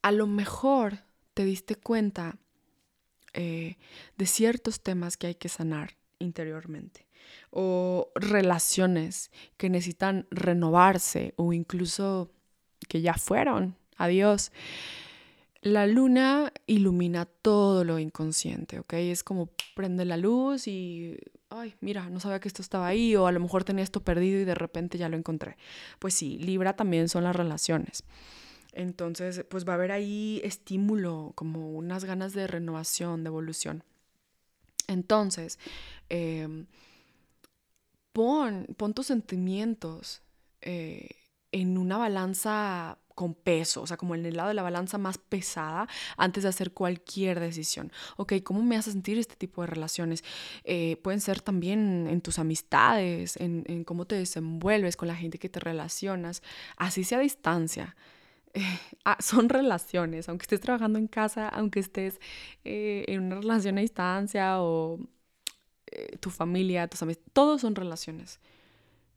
a 0.03 0.13
lo 0.13 0.27
mejor 0.27 0.99
te 1.35 1.45
diste 1.45 1.77
cuenta 1.77 2.39
eh, 3.35 3.77
de 4.17 4.27
ciertos 4.27 4.81
temas 4.81 5.17
que 5.17 5.29
hay 5.29 5.35
que 5.35 5.49
sanar 5.49 5.97
interiormente 6.19 7.07
o 7.51 8.11
relaciones 8.15 9.31
que 9.57 9.71
necesitan 9.71 10.27
renovarse 10.31 11.35
o 11.37 11.53
incluso 11.53 12.31
que 12.89 13.01
ya 13.01 13.15
fueron. 13.15 13.77
Adiós. 13.97 14.53
La 15.63 15.87
luna 15.87 16.53
ilumina 16.67 17.27
todo 17.27 17.85
lo 17.85 17.99
inconsciente, 17.99 18.79
¿ok? 18.79 18.95
Es 18.95 19.23
como 19.23 19.51
prende 19.75 20.07
la 20.07 20.17
luz 20.17 20.67
y, 20.67 21.19
ay, 21.51 21.75
mira, 21.81 22.09
no 22.09 22.19
sabía 22.19 22.41
que 22.41 22.49
esto 22.49 22.63
estaba 22.63 22.87
ahí 22.87 23.15
o 23.15 23.27
a 23.27 23.33
lo 23.33 23.41
mejor 23.41 23.65
tenía 23.65 23.85
esto 23.85 24.03
perdido 24.03 24.41
y 24.41 24.45
de 24.45 24.55
repente 24.55 24.97
ya 24.97 25.11
lo 25.11 25.19
encontré. 25.19 25.59
Pues 25.99 26.15
sí, 26.15 26.39
Libra 26.39 26.77
también 26.77 27.11
son 27.11 27.25
las 27.25 27.37
relaciones. 27.37 28.05
Entonces, 28.81 29.45
pues 29.51 29.69
va 29.69 29.73
a 29.73 29.77
haber 29.77 29.93
ahí 29.93 30.41
estímulo, 30.43 31.33
como 31.35 31.71
unas 31.73 32.05
ganas 32.05 32.33
de 32.33 32.47
renovación, 32.47 33.23
de 33.23 33.29
evolución. 33.29 33.85
Entonces, 34.89 35.59
em, 36.09 36.67
pon, 38.13 38.67
tus 38.95 39.07
sentimientos 39.07 40.23
eh, 40.63 41.09
en 41.53 41.77
una 41.77 41.99
balanza 41.99 42.99
con 43.15 43.35
peso, 43.35 43.83
o 43.83 43.87
sea, 43.87 43.99
como 43.99 44.15
en 44.15 44.25
el 44.25 44.35
lado 44.37 44.49
de 44.49 44.55
la 44.55 44.63
balanza 44.63 44.97
más 44.97 45.19
pesada 45.19 45.87
antes 46.17 46.45
de 46.45 46.49
hacer 46.49 46.73
cualquier 46.73 47.39
decisión. 47.39 47.93
Ok, 48.17 48.33
¿cómo 48.43 48.63
me 48.63 48.79
hace 48.79 48.93
sentir 48.93 49.19
este 49.19 49.37
tipo 49.37 49.61
de 49.61 49.67
relaciones? 49.67 50.25
Eh, 50.65 50.97
pueden 51.03 51.21
ser 51.21 51.43
también 51.43 52.07
en 52.09 52.23
tus 52.23 52.39
amistades, 52.39 53.37
en, 53.37 53.65
en, 53.67 53.85
cómo 53.85 54.07
te 54.07 54.15
desenvuelves 54.15 54.97
con 54.97 55.09
la 55.09 55.17
gente 55.17 55.39
que 55.39 55.51
te 55.51 55.61
relacionas, 55.61 56.43
así 56.79 57.05
sea 57.05 57.19
a 57.19 57.21
distancia. 57.21 57.95
Ah, 59.05 59.17
son 59.21 59.49
relaciones, 59.49 60.29
aunque 60.29 60.43
estés 60.45 60.61
trabajando 60.61 60.99
en 60.99 61.07
casa, 61.09 61.49
aunque 61.49 61.81
estés 61.81 62.21
eh, 62.65 63.05
en 63.09 63.23
una 63.23 63.37
relación 63.41 63.79
a 63.79 63.81
distancia 63.81 64.61
o 64.63 65.01
eh, 65.87 66.17
tu 66.19 66.31
familia, 66.31 66.87
tus 66.89 67.03
amigos, 67.03 67.23
todos 67.33 67.63
son 67.63 67.75
relaciones. 67.75 68.41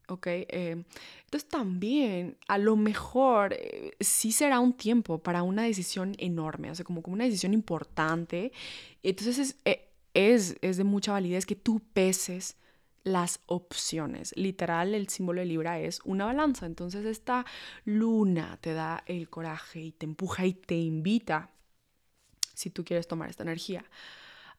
¿Ok? 0.08 0.28
Eh, 0.28 0.84
entonces 1.26 1.50
también 1.50 2.38
a 2.48 2.58
lo 2.58 2.76
mejor 2.76 3.56
sí 4.00 4.32
será 4.32 4.60
un 4.60 4.74
tiempo 4.74 5.20
para 5.20 5.44
una 5.44 5.64
decisión 5.64 6.16
enorme, 6.18 6.72
o 6.72 6.76
sea, 6.76 6.86
como, 6.86 7.02
como 7.02 7.16
una 7.16 7.26
decisión 7.26 7.54
importante. 7.54 8.52
Entonces 9.04 9.56
es, 9.66 9.80
es, 10.14 10.58
es 10.62 10.78
de 10.78 10.84
mucha 10.84 11.14
validez 11.14 11.46
que 11.46 11.56
tú 11.56 11.82
peses 11.94 12.58
las 13.04 13.40
opciones. 13.46 14.34
Literal, 14.36 14.96
el 14.96 15.10
símbolo 15.10 15.42
de 15.42 15.46
Libra 15.46 15.80
es 15.80 16.00
una 16.06 16.26
balanza. 16.26 16.66
Entonces 16.66 17.06
esta 17.06 17.46
luna 17.86 18.58
te 18.62 18.74
da 18.74 19.04
el 19.06 19.30
coraje 19.30 19.82
y 19.82 19.92
te 19.92 20.06
empuja 20.06 20.46
y 20.46 20.54
te 20.54 20.76
invita, 20.76 21.50
si 22.54 22.70
tú 22.70 22.84
quieres 22.84 23.08
tomar 23.08 23.30
esta 23.30 23.44
energía, 23.44 23.86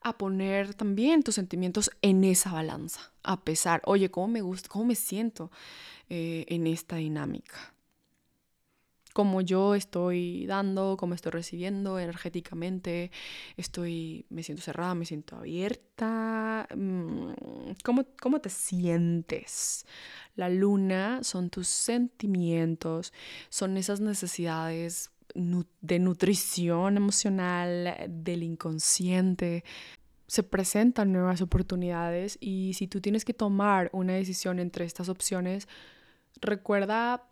a 0.01 0.17
poner 0.17 0.75
también 0.75 1.23
tus 1.23 1.35
sentimientos 1.35 1.89
en 2.01 2.23
esa 2.23 2.51
balanza. 2.51 3.11
A 3.23 3.41
pesar, 3.41 3.81
oye, 3.85 4.11
¿cómo 4.11 4.27
me 4.27 4.41
gusta, 4.41 4.69
cómo 4.69 4.85
me 4.85 4.95
siento 4.95 5.51
eh, 6.09 6.45
en 6.47 6.67
esta 6.67 6.97
dinámica? 6.97 7.74
Cómo 9.15 9.39
yo 9.39 9.75
estoy 9.75 10.45
dando, 10.45 10.97
cómo 10.99 11.13
estoy 11.13 11.31
recibiendo 11.31 11.99
energéticamente, 11.99 13.11
estoy, 13.55 14.25
me 14.29 14.43
siento 14.43 14.61
cerrada, 14.61 14.93
me 14.93 15.05
siento 15.05 15.37
abierta, 15.37 16.67
mm, 16.75 17.29
cómo, 17.81 18.03
cómo 18.21 18.41
te 18.41 18.49
sientes. 18.49 19.85
La 20.35 20.49
luna 20.49 21.23
son 21.23 21.49
tus 21.49 21.69
sentimientos, 21.69 23.13
son 23.47 23.77
esas 23.77 24.01
necesidades 24.01 25.11
de 25.33 25.99
nutrición 25.99 26.97
emocional, 26.97 27.95
del 28.09 28.43
inconsciente. 28.43 29.63
Se 30.27 30.43
presentan 30.43 31.13
nuevas 31.13 31.41
oportunidades 31.41 32.37
y 32.41 32.73
si 32.73 32.89
tú 32.89 32.99
tienes 32.99 33.23
que 33.23 33.33
tomar 33.33 33.89
una 33.93 34.11
decisión 34.11 34.59
entre 34.59 34.83
estas 34.83 35.07
opciones, 35.07 35.69
recuerda 36.41 37.29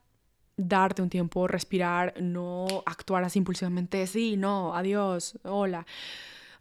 darte 0.57 1.01
un 1.01 1.09
tiempo, 1.09 1.47
respirar, 1.47 2.13
no 2.21 2.67
actuar 2.85 3.23
así 3.23 3.39
impulsivamente, 3.39 4.05
sí, 4.07 4.37
no, 4.37 4.75
adiós, 4.75 5.39
hola. 5.43 5.85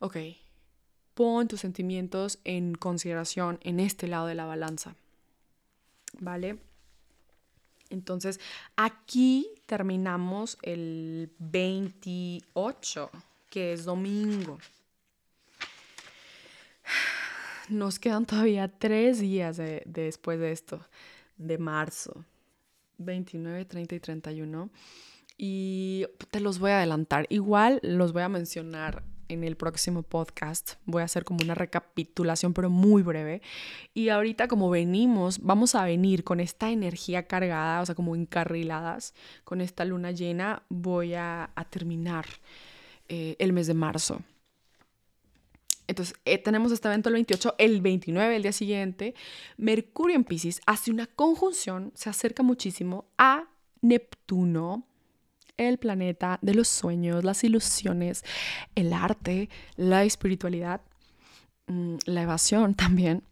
Ok, 0.00 0.16
pon 1.14 1.49
tus 1.49 1.61
sentimientos 1.61 2.38
en 2.44 2.75
consideración 2.75 3.58
en 3.62 3.80
este 3.80 4.08
lado 4.08 4.26
de 4.26 4.34
la 4.34 4.46
balanza. 4.46 4.94
¿Vale? 6.20 6.58
Entonces, 7.90 8.40
aquí 8.76 9.49
terminamos 9.66 10.58
el 10.62 11.30
28, 11.38 13.11
que 13.50 13.75
es 13.75 13.84
domingo. 13.84 14.58
Nos 17.68 17.99
quedan 17.99 18.26
todavía 18.26 18.68
tres 18.68 19.20
días 19.20 19.61
después 19.84 20.40
de 20.40 20.52
esto, 20.52 20.87
de 21.37 21.58
marzo. 21.58 22.25
29, 23.02 23.64
30 23.64 23.94
y 23.94 24.00
31. 24.00 24.71
Y 25.38 26.06
te 26.30 26.40
los 26.40 26.59
voy 26.59 26.71
a 26.71 26.78
adelantar. 26.78 27.26
Igual 27.28 27.80
los 27.82 28.12
voy 28.12 28.23
a 28.23 28.28
mencionar 28.28 29.02
en 29.28 29.44
el 29.44 29.56
próximo 29.56 30.02
podcast. 30.02 30.75
Voy 30.85 31.02
a 31.02 31.06
hacer 31.06 31.25
como 31.25 31.40
una 31.42 31.54
recapitulación, 31.54 32.52
pero 32.52 32.71
muy 32.71 33.02
breve. 33.02 33.42
Y 33.94 34.11
ahorita 34.11 34.49
como 34.49 34.71
venimos, 34.71 35.40
vamos 35.40 35.75
a 35.75 35.85
venir 35.85 36.25
con 36.25 36.40
esta 36.40 36.71
energía 36.71 37.26
cargada, 37.26 37.80
o 37.80 37.87
sea, 37.87 37.94
como 37.94 38.14
encarriladas, 38.14 39.14
con 39.44 39.61
esta 39.61 39.85
luna 39.85 40.12
llena, 40.12 40.62
voy 40.68 41.14
a, 41.14 41.50
terminar 41.71 42.26
eh, 43.09 43.37
el 43.38 43.52
mes 43.52 43.66
de 43.66 43.75
marzo. 43.75 44.21
Entonces, 45.87 46.15
eh, 46.25 46.39
tenemos 46.39 46.73
este 46.73 46.89
evento 46.89 47.09
el 47.09 47.15
28, 47.15 47.55
el 47.59 47.81
29, 47.81 48.37
el 48.37 48.43
día 48.43 48.53
siguiente, 48.53 49.15
Mercurio 49.57 50.17
en 50.17 50.25
Pisces 50.25 50.61
hace 50.67 50.91
una 50.91 51.07
conjunción, 51.07 51.93
se 51.95 52.09
acerca 52.09 52.43
muchísimo 52.43 53.07
a 53.19 53.49
Neptuno, 53.81 54.87
el 55.57 55.79
planeta 55.79 56.39
de 56.43 56.55
los 56.55 56.69
sueños, 56.69 57.25
las 57.25 57.45
ilusiones, 57.45 58.25
el 58.75 58.93
arte, 58.93 59.49
la 59.77 60.05
espiritualidad, 60.05 60.81
mm, 61.67 61.97
la 62.07 62.23
evasión 62.23 62.75
también, 62.77 63.25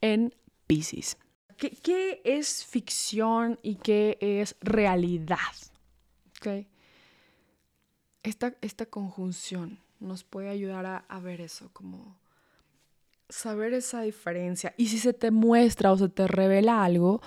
en 0.00 0.34
Pisces. 0.66 1.16
¿Qué, 1.56 1.70
qué 1.70 2.20
es 2.24 2.64
ficción 2.64 3.58
y 3.62 3.76
qué 3.76 4.18
es 4.20 4.56
realidad? 4.60 5.36
¿Okay? 6.38 6.66
Esta, 8.24 8.56
esta 8.60 8.86
conjunción 8.86 9.81
nos 10.02 10.24
puede 10.24 10.48
ayudar 10.48 11.04
a, 11.08 11.20
ver 11.20 11.40
eso, 11.40 11.70
como 11.72 12.18
saber 13.28 13.72
esa 13.72 14.02
diferencia. 14.02 14.74
Y 14.76 14.86
si 14.88 14.98
se 14.98 15.12
te 15.12 15.30
muestra 15.30 15.92
o 15.92 15.98
se 15.98 16.08
te 16.08 16.26
revela 16.26 16.84
algo, 16.84 17.22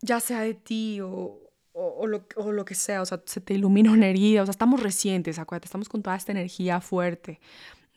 ya 0.00 0.20
sea 0.20 0.40
de 0.40 0.54
ti 0.54 1.00
o, 1.00 1.38
o, 1.72 2.06
lo, 2.06 2.24
o, 2.36 2.52
lo, 2.52 2.64
que 2.64 2.74
sea, 2.74 3.02
o 3.02 3.06
sea, 3.06 3.22
se 3.26 3.40
te 3.40 3.54
ilumina 3.54 3.92
una 3.92 4.06
herida, 4.06 4.42
o 4.42 4.46
sea, 4.46 4.52
estamos 4.52 4.82
recientes, 4.82 5.38
acuérdate, 5.38 5.66
estamos 5.66 5.88
con 5.88 6.02
toda 6.02 6.16
esta 6.16 6.32
energía 6.32 6.80
fuerte 6.80 7.40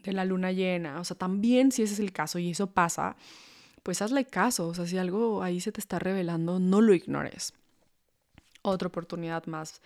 de 0.04 0.14
la 0.14 0.26
luna 0.26 0.52
llena, 0.52 1.00
o 1.00 1.04
sea, 1.04 1.18
también 1.18 1.72
si 1.72 1.84
ese 1.84 1.94
es 1.94 2.00
el 2.00 2.12
caso 2.12 2.40
y 2.40 2.52
eso 2.52 2.68
pasa, 2.68 3.16
pues 3.84 4.02
hazle 4.02 4.26
caso, 4.26 4.68
o 4.68 4.74
sea, 4.74 4.86
si 4.86 4.98
algo 4.98 5.44
ahí 5.44 5.60
se 5.62 5.72
te 5.72 5.80
está 5.80 6.00
revelando, 6.00 6.60
no 6.60 6.82
lo 6.82 6.94
ignores. 6.94 7.54
Otra 8.64 8.88
oportunidad 8.88 9.46
más 9.48 9.82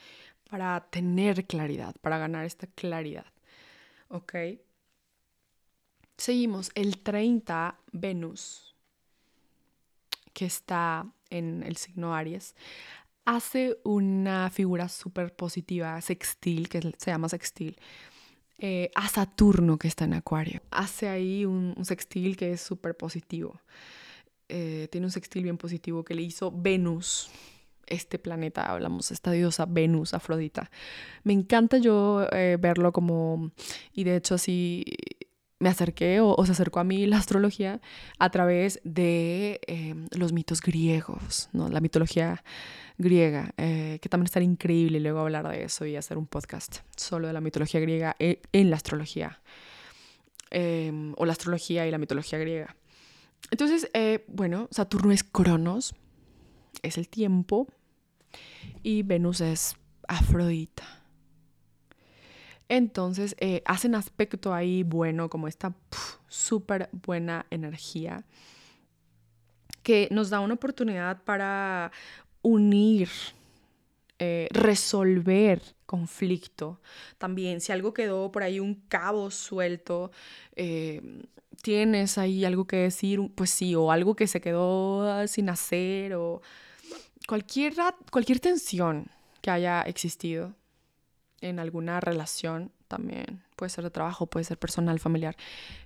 para 0.49 0.80
tener 0.89 1.45
claridad, 1.45 1.95
para 2.01 2.17
ganar 2.17 2.45
esta 2.45 2.67
claridad. 2.67 3.25
¿Ok? 4.15 4.36
Seguimos, 6.17 6.71
el 6.75 6.99
30, 6.99 7.78
Venus, 7.91 8.75
que 10.34 10.45
está 10.45 11.06
en 11.30 11.63
el 11.63 11.75
signo 11.75 12.15
Aries, 12.15 12.56
hace 13.25 13.78
una 13.84 14.49
figura 14.49 14.88
súper 14.88 15.36
positiva, 15.36 15.99
sextil, 16.01 16.69
que 16.69 16.93
se 16.97 17.12
llama 17.12 17.28
sextil, 17.28 17.78
eh, 18.58 18.91
a 18.95 19.10
Saturno, 19.10 19.78
que 19.78 19.89
está 19.89 20.06
en 20.06 20.13
Acuario. 20.13 20.62
Hace 20.71 21.10
ahí 21.10 21.45
un, 21.45 21.75
sextil 21.84 22.38
que 22.38 22.54
es 22.54 22.62
súper 22.62 22.95
positivo. 22.95 23.60
Eh, 24.47 24.88
tiene 24.91 25.08
un 25.08 25.12
sextil 25.12 25.43
bien 25.43 25.58
positivo 25.58 26.06
que 26.06 26.15
le 26.15 26.21
hizo 26.21 26.51
Venus, 26.51 27.30
este 27.88 28.19
planeta, 28.19 28.63
hablamos, 28.63 29.12
esta 29.12 29.32
diosa 29.32 29.65
Venus, 29.65 30.13
Afrodita. 30.13 30.69
Me 31.24 31.34
encanta 31.34 31.78
yo 31.78 32.28
eh, 32.32 32.58
verlo 32.60 32.91
como, 32.91 33.52
y 33.93 34.04
de 34.04 34.15
hecho 34.15 34.36
así 34.36 34.86
me 35.60 35.69
acerqué 35.69 36.19
o, 36.19 36.45
se 36.45 36.52
acercó 36.52 36.80
a 36.80 36.84
mí 36.84 37.06
la 37.06 37.17
astrología 37.17 37.82
a 38.19 38.30
través 38.30 38.80
de 38.84 39.60
em, 39.67 40.08
los 40.12 40.34
mitos 40.34 40.62
griegos, 40.62 41.50
¿no? 41.54 41.69
la 41.69 41.82
mitología 41.82 42.43
griega, 42.98 43.54
eh, 43.58 44.00
que 44.02 44.10
también 44.10 44.26
estaría 44.26 44.50
increíble 44.50 45.00
luego 45.00 45.19
hablar 45.19 45.48
de 45.48 45.63
eso 45.63 45.86
y 45.86 45.95
hacer 45.95 46.17
un 46.17 46.28
podcast 46.28 46.80
solo 46.95 47.28
de 47.28 47.34
la 47.34 47.41
mitología 47.41 47.80
griega 47.80 48.15
e, 48.19 48.41
en 48.52 48.69
la 48.69 48.76
astrología, 48.76 49.41
em, 50.52 51.13
o 51.17 51.26
la 51.26 51.32
astrología 51.32 51.88
y 51.88 51.91
la 51.91 51.98
mitología 51.98 52.38
griega. 52.38 52.76
Entonces, 53.52 53.89
eh, 53.93 54.26
bueno, 54.28 54.67
Saturno 54.71 55.12
es 55.12 55.24
Cronos, 55.24 55.95
es 56.86 56.98
el 56.98 57.10
tiempo 57.10 57.67
y 58.84 59.04
Venus 59.04 59.41
es 59.41 59.76
Afrodita. 60.08 60.84
Entonces 62.67 63.36
eh, 63.39 63.62
hacen 63.65 63.95
aspecto 63.95 64.54
ahí 64.54 64.84
bueno, 64.84 65.30
como 65.30 65.48
esta 65.48 65.74
súper 66.28 66.89
buena 66.91 67.45
energía 67.50 68.26
que 69.84 70.08
nos 70.10 70.32
da 70.32 70.39
una 70.39 70.56
oportunidad 70.56 71.24
para 71.24 71.91
unir, 72.41 73.08
eh, 74.17 74.48
resolver 74.52 75.62
conflicto. 75.86 76.82
También, 77.19 77.62
si 77.62 77.71
algo 77.71 77.93
quedó 77.93 78.32
por 78.32 78.41
ahí 78.41 78.60
un 78.60 78.76
cabo 78.88 79.30
suelto, 79.30 80.12
eh, 80.56 81.21
tienes 81.62 82.17
ahí 82.17 82.45
algo 82.45 82.65
que 82.65 82.78
decir, 82.78 83.19
pues 83.36 83.52
sí, 83.52 83.76
o 83.76 83.91
algo 83.91 84.15
que 84.15 84.26
se 84.26 84.41
quedó 84.41 85.28
sin 85.28 85.50
hacer, 85.50 86.15
o 86.15 86.41
cualquier, 87.27 87.73
cualquier 88.11 88.39
tensión 88.39 89.07
que 89.41 89.51
haya 89.51 89.81
existido 89.81 90.53
en 91.41 91.59
alguna 91.59 91.99
relación 91.99 92.71
también, 92.88 93.43
puede 93.55 93.69
ser 93.69 93.83
de 93.83 93.91
trabajo, 93.91 94.27
puede 94.27 94.43
ser 94.43 94.57
personal, 94.57 94.99
familiar, 94.99 95.35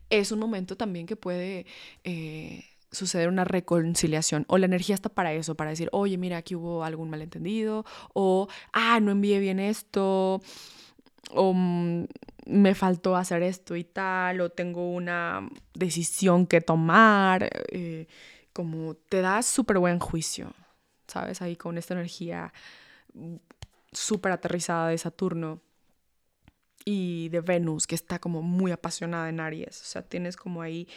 es 0.09 0.31
un 0.31 0.39
momento 0.39 0.75
también 0.75 1.05
que 1.05 1.15
puede 1.15 1.65
eh, 2.03 2.65
suceder 2.91 3.29
una 3.29 3.45
reconciliación 3.45 4.45
o 4.47 4.57
la 4.57 4.65
energía 4.65 4.95
está 4.95 5.09
para 5.09 5.33
eso, 5.33 5.55
para 5.55 5.71
decir, 5.71 5.89
oye, 5.91 6.17
mira, 6.17 6.37
aquí 6.37 6.55
hubo 6.55 6.83
algún 6.83 7.09
malentendido 7.09 7.85
o, 8.13 8.47
ah, 8.73 8.99
no 8.99 9.11
envié 9.11 9.39
bien 9.39 9.59
esto 9.59 10.41
o 11.31 11.53
mm, 11.53 12.05
me 12.45 12.75
faltó 12.75 13.15
hacer 13.15 13.43
esto 13.43 13.75
y 13.75 13.83
tal 13.83 14.41
o 14.41 14.49
tengo 14.49 14.91
una 14.91 15.47
decisión 15.73 16.47
que 16.47 16.61
tomar, 16.61 17.49
eh, 17.71 18.07
como 18.53 18.95
te 18.95 19.21
da 19.21 19.41
súper 19.43 19.77
buen 19.77 19.99
juicio 19.99 20.53
¿sabes? 21.09 21.41
Ahí 21.41 21.55
con 21.55 21.77
esta 21.77 21.93
energía 21.93 22.53
súper 23.91 24.31
aterrizada 24.31 24.89
de 24.89 24.97
Saturno 24.97 25.61
y 26.85 27.29
de 27.29 27.41
Venus, 27.41 27.87
que 27.87 27.95
está 27.95 28.19
como 28.19 28.41
muy 28.41 28.71
apasionada 28.71 29.29
en 29.29 29.39
Aries. 29.39 29.81
O 29.81 29.85
sea, 29.85 30.01
tienes 30.01 30.37
como 30.37 30.61
ahí 30.61 30.87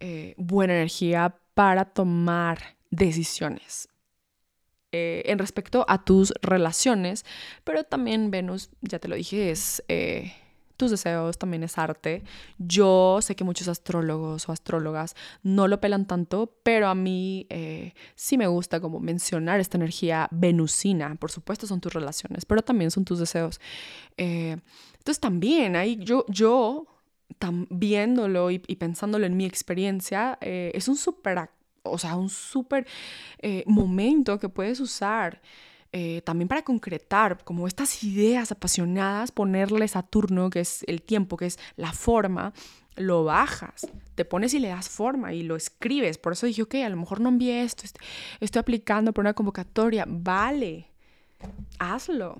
eh, 0.00 0.34
buena 0.36 0.74
energía 0.74 1.36
para 1.54 1.84
tomar 1.84 2.76
decisiones. 2.90 3.88
Eh, 4.94 5.22
en 5.26 5.38
respecto 5.38 5.86
a 5.88 6.04
tus 6.04 6.34
relaciones, 6.42 7.24
pero 7.64 7.82
también 7.82 8.30
Venus, 8.30 8.68
ya 8.82 8.98
te 8.98 9.08
lo 9.08 9.16
dije, 9.16 9.50
es 9.50 9.82
eh, 9.88 10.34
tus 10.82 10.90
deseos, 10.90 11.38
también 11.38 11.62
es 11.62 11.78
arte. 11.78 12.24
Yo 12.58 13.20
sé 13.22 13.36
que 13.36 13.44
muchos 13.44 13.68
astrólogos 13.68 14.48
o 14.48 14.52
astrólogas 14.52 15.14
no 15.44 15.68
lo 15.68 15.80
pelan 15.80 16.06
tanto, 16.06 16.58
pero 16.64 16.88
a 16.88 16.94
mí 16.96 17.46
eh, 17.50 17.94
sí 18.16 18.36
me 18.36 18.48
gusta 18.48 18.80
como 18.80 18.98
mencionar 18.98 19.60
esta 19.60 19.76
energía 19.76 20.28
venusina. 20.32 21.14
Por 21.14 21.30
supuesto 21.30 21.68
son 21.68 21.80
tus 21.80 21.92
relaciones, 21.92 22.44
pero 22.44 22.62
también 22.62 22.90
son 22.90 23.04
tus 23.04 23.20
deseos. 23.20 23.60
Eh, 24.16 24.56
entonces 24.98 25.20
también 25.20 25.76
ahí 25.76 25.98
yo, 26.00 26.24
yo 26.28 26.86
viéndolo 27.70 28.50
y, 28.50 28.58
pensándolo 28.58 29.24
en 29.24 29.36
mi 29.36 29.46
experiencia, 29.46 30.36
eh, 30.40 30.72
es 30.74 30.88
un 30.88 30.96
súper, 30.96 31.48
o 31.84 31.96
sea, 31.96 32.16
un 32.16 32.28
súper 32.28 32.86
momento 33.66 34.38
que 34.40 34.48
puedes 34.48 34.80
usar 34.80 35.40
eh, 35.92 36.22
también 36.22 36.48
para 36.48 36.62
concretar 36.62 37.44
como 37.44 37.66
estas 37.66 38.02
ideas 38.02 38.50
apasionadas, 38.50 39.30
ponerle 39.30 39.86
Saturno, 39.88 40.48
que 40.48 40.60
es 40.60 40.84
el 40.86 41.02
tiempo, 41.02 41.36
que 41.36 41.46
es 41.46 41.58
la 41.76 41.92
forma, 41.92 42.54
lo 42.96 43.24
bajas, 43.24 43.86
te 44.14 44.24
pones 44.24 44.54
y 44.54 44.58
le 44.58 44.68
das 44.68 44.88
forma 44.88 45.34
y 45.34 45.42
lo 45.42 45.54
escribes. 45.54 46.18
Por 46.18 46.32
eso 46.32 46.46
dije, 46.46 46.62
ok, 46.62 46.76
a 46.76 46.88
lo 46.88 46.96
mejor 46.96 47.20
no 47.20 47.28
envié 47.28 47.62
esto, 47.62 47.84
estoy 48.40 48.60
aplicando 48.60 49.12
por 49.12 49.22
una 49.22 49.34
convocatoria. 49.34 50.04
Vale, 50.08 50.88
hazlo. 51.78 52.38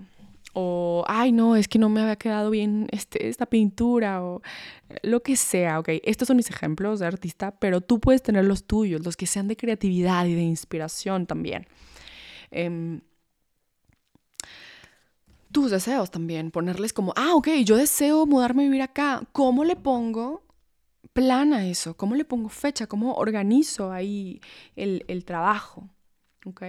O, 0.54 1.04
ay, 1.08 1.32
no, 1.32 1.56
es 1.56 1.66
que 1.66 1.78
no 1.78 1.88
me 1.88 2.02
había 2.02 2.16
quedado 2.16 2.50
bien 2.50 2.86
este, 2.90 3.28
esta 3.28 3.46
pintura 3.46 4.22
o 4.22 4.42
lo 5.02 5.22
que 5.22 5.36
sea, 5.36 5.78
ok. 5.78 5.88
Estos 6.04 6.28
son 6.28 6.36
mis 6.36 6.50
ejemplos 6.50 7.00
de 7.00 7.06
artista, 7.06 7.52
pero 7.58 7.80
tú 7.80 8.00
puedes 8.00 8.22
tener 8.22 8.44
los 8.44 8.64
tuyos, 8.64 9.04
los 9.04 9.16
que 9.16 9.26
sean 9.26 9.48
de 9.48 9.56
creatividad 9.56 10.26
y 10.26 10.34
de 10.34 10.42
inspiración 10.42 11.26
también. 11.26 11.66
Em, 12.50 13.00
tus 15.52 15.70
deseos 15.70 16.10
también, 16.10 16.50
ponerles 16.50 16.92
como, 16.92 17.12
ah, 17.16 17.34
ok, 17.34 17.48
yo 17.64 17.76
deseo 17.76 18.26
mudarme 18.26 18.62
a 18.62 18.66
vivir 18.66 18.82
acá, 18.82 19.22
¿cómo 19.32 19.64
le 19.64 19.76
pongo 19.76 20.42
plan 21.12 21.52
a 21.52 21.66
eso? 21.66 21.96
¿Cómo 21.96 22.14
le 22.14 22.24
pongo 22.24 22.48
fecha? 22.48 22.86
¿Cómo 22.86 23.14
organizo 23.14 23.92
ahí 23.92 24.40
el, 24.76 25.04
el 25.08 25.24
trabajo? 25.24 25.88
¿Ok? 26.46 26.62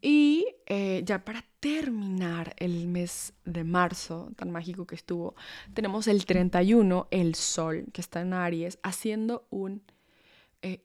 Y 0.00 0.46
eh, 0.66 1.02
ya 1.04 1.24
para 1.24 1.44
terminar 1.58 2.54
el 2.58 2.86
mes 2.86 3.32
de 3.44 3.64
marzo, 3.64 4.30
tan 4.36 4.50
mágico 4.50 4.86
que 4.86 4.94
estuvo, 4.94 5.34
tenemos 5.74 6.06
el 6.06 6.24
31, 6.24 7.08
el 7.10 7.34
Sol, 7.34 7.86
que 7.92 8.00
está 8.00 8.20
en 8.20 8.32
Aries, 8.32 8.78
haciendo 8.82 9.46
un 9.50 9.82
eh, 10.62 10.84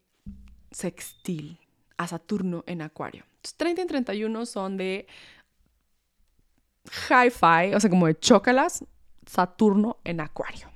sextil 0.71 1.59
a 1.97 2.07
Saturno 2.07 2.63
en 2.65 2.81
Acuario. 2.81 3.25
30 3.57 3.83
y 3.83 3.85
31 3.87 4.45
son 4.45 4.77
de 4.77 5.07
hi-fi, 6.85 7.73
o 7.75 7.79
sea, 7.79 7.89
como 7.89 8.07
de 8.07 8.19
chócalas, 8.19 8.85
Saturno 9.25 9.97
en 10.03 10.19
Acuario, 10.19 10.69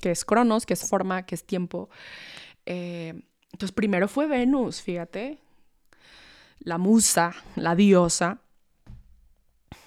que 0.00 0.10
es 0.10 0.24
Cronos, 0.24 0.66
que 0.66 0.74
es 0.74 0.88
forma, 0.88 1.24
que 1.24 1.34
es 1.34 1.44
tiempo. 1.44 1.88
Eh, 2.66 3.22
entonces, 3.52 3.72
primero 3.72 4.08
fue 4.08 4.26
Venus, 4.26 4.82
fíjate, 4.82 5.38
la 6.60 6.78
musa, 6.78 7.34
la 7.56 7.74
diosa, 7.74 8.40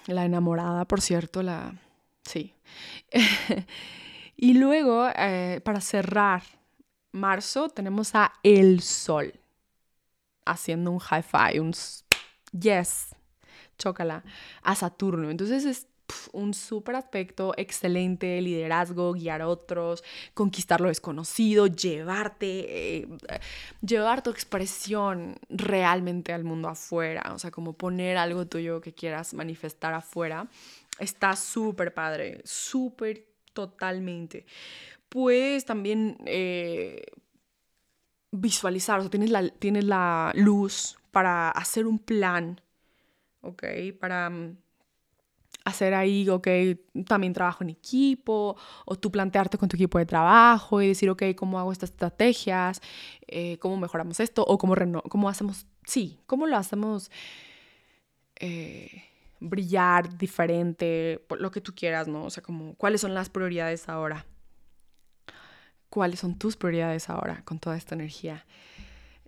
la 0.07 0.25
enamorada, 0.25 0.85
por 0.85 1.01
cierto, 1.01 1.41
la... 1.41 1.73
Sí. 2.23 2.53
y 4.35 4.53
luego, 4.55 5.07
eh, 5.15 5.61
para 5.63 5.81
cerrar 5.81 6.43
marzo, 7.11 7.69
tenemos 7.69 8.13
a 8.15 8.33
El 8.43 8.81
Sol, 8.81 9.33
haciendo 10.45 10.91
un 10.91 10.99
hi-fi, 10.99 11.59
un 11.59 11.73
yes, 12.51 13.15
chócala, 13.77 14.23
a 14.61 14.75
Saturno. 14.75 15.29
Entonces 15.29 15.65
es 15.65 15.87
un 16.33 16.53
súper 16.53 16.95
aspecto 16.95 17.53
excelente, 17.57 18.41
liderazgo, 18.41 19.13
guiar 19.13 19.41
a 19.41 19.47
otros, 19.47 20.03
conquistar 20.33 20.81
lo 20.81 20.89
desconocido, 20.89 21.67
llevarte, 21.67 22.99
eh, 22.99 23.07
llevar 23.81 24.21
tu 24.21 24.29
expresión 24.29 25.37
realmente 25.49 26.33
al 26.33 26.43
mundo 26.43 26.69
afuera, 26.69 27.31
o 27.33 27.39
sea, 27.39 27.51
como 27.51 27.73
poner 27.73 28.17
algo 28.17 28.45
tuyo 28.45 28.81
que 28.81 28.93
quieras 28.93 29.33
manifestar 29.33 29.93
afuera, 29.93 30.47
está 30.99 31.35
súper 31.35 31.93
padre, 31.93 32.41
súper 32.43 33.25
totalmente. 33.53 34.45
Puedes 35.09 35.65
también 35.65 36.17
eh, 36.25 37.03
visualizar, 38.31 38.99
o 38.99 39.03
sea, 39.03 39.09
tienes 39.09 39.31
la, 39.31 39.47
tienes 39.49 39.85
la 39.85 40.31
luz 40.35 40.97
para 41.11 41.49
hacer 41.49 41.87
un 41.87 41.99
plan 41.99 42.61
¿ok? 43.45 43.63
Para 43.99 44.29
mm, 44.29 44.57
hacer 45.65 45.93
ahí, 45.95 46.29
ok, 46.29 46.47
también 47.07 47.33
trabajo 47.33 47.63
en 47.63 47.71
equipo, 47.71 48.55
o 48.85 48.95
tú 48.95 49.11
plantearte 49.11 49.57
con 49.57 49.67
tu 49.67 49.75
equipo 49.75 49.97
de 49.97 50.05
trabajo 50.05 50.81
y 50.81 50.87
decir, 50.87 51.09
ok, 51.09 51.23
¿cómo 51.35 51.59
hago 51.59 51.71
estas 51.71 51.89
estrategias? 51.89 52.81
Eh, 53.27 53.57
¿Cómo 53.59 53.75
mejoramos 53.77 54.19
esto? 54.19 54.43
O 54.45 54.57
cómo, 54.57 54.75
cómo 55.09 55.27
hacemos, 55.27 55.65
sí, 55.85 56.19
cómo 56.27 56.45
lo 56.45 56.55
hacemos 56.55 57.09
eh, 58.39 59.03
brillar 59.39 60.17
diferente, 60.17 61.25
lo 61.39 61.51
que 61.51 61.61
tú 61.61 61.73
quieras, 61.73 62.07
¿no? 62.07 62.25
O 62.25 62.29
sea, 62.29 62.43
como, 62.43 62.75
¿cuáles 62.75 63.01
son 63.01 63.13
las 63.13 63.29
prioridades 63.29 63.89
ahora? 63.89 64.25
¿Cuáles 65.89 66.19
son 66.19 66.37
tus 66.37 66.57
prioridades 66.57 67.09
ahora 67.09 67.41
con 67.43 67.57
toda 67.57 67.75
esta 67.77 67.95
energía 67.95 68.45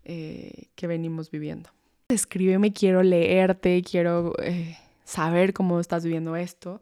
eh, 0.03 0.69
que 0.75 0.85
venimos 0.85 1.31
viviendo? 1.31 1.76
Escríbeme, 2.09 2.73
quiero 2.73 3.03
leerte, 3.03 3.81
quiero 3.83 4.33
eh, 4.41 4.77
saber 5.03 5.53
cómo 5.53 5.79
estás 5.79 6.03
viviendo 6.03 6.35
esto. 6.35 6.81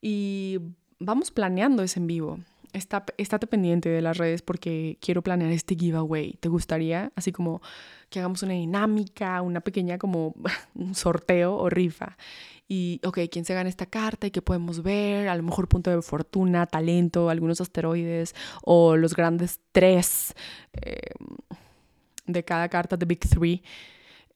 Y 0.00 0.58
vamos 0.98 1.30
planeando 1.30 1.82
ese 1.82 2.00
en 2.00 2.06
vivo. 2.06 2.40
Está, 2.72 3.04
estate 3.16 3.46
pendiente 3.46 3.88
de 3.88 4.02
las 4.02 4.18
redes 4.18 4.42
porque 4.42 4.98
quiero 5.00 5.22
planear 5.22 5.50
este 5.52 5.76
giveaway. 5.76 6.34
¿Te 6.40 6.48
gustaría? 6.48 7.12
Así 7.16 7.32
como 7.32 7.62
que 8.10 8.18
hagamos 8.18 8.42
una 8.42 8.52
dinámica, 8.52 9.40
una 9.40 9.60
pequeña 9.60 9.98
como 9.98 10.34
un 10.74 10.94
sorteo 10.94 11.56
o 11.56 11.70
rifa. 11.70 12.16
Y, 12.68 13.00
ok, 13.04 13.20
¿quién 13.30 13.44
se 13.44 13.54
gana 13.54 13.68
esta 13.68 13.86
carta 13.86 14.26
y 14.26 14.32
qué 14.32 14.42
podemos 14.42 14.82
ver? 14.82 15.28
A 15.28 15.36
lo 15.36 15.44
mejor 15.44 15.68
punto 15.68 15.90
de 15.90 16.02
fortuna, 16.02 16.66
talento, 16.66 17.30
algunos 17.30 17.60
asteroides 17.60 18.34
o 18.62 18.96
los 18.96 19.14
grandes 19.14 19.60
tres 19.70 20.34
eh, 20.72 21.14
de 22.26 22.44
cada 22.44 22.68
carta 22.68 22.96
de 22.96 23.06
Big 23.06 23.20
Three. 23.20 23.62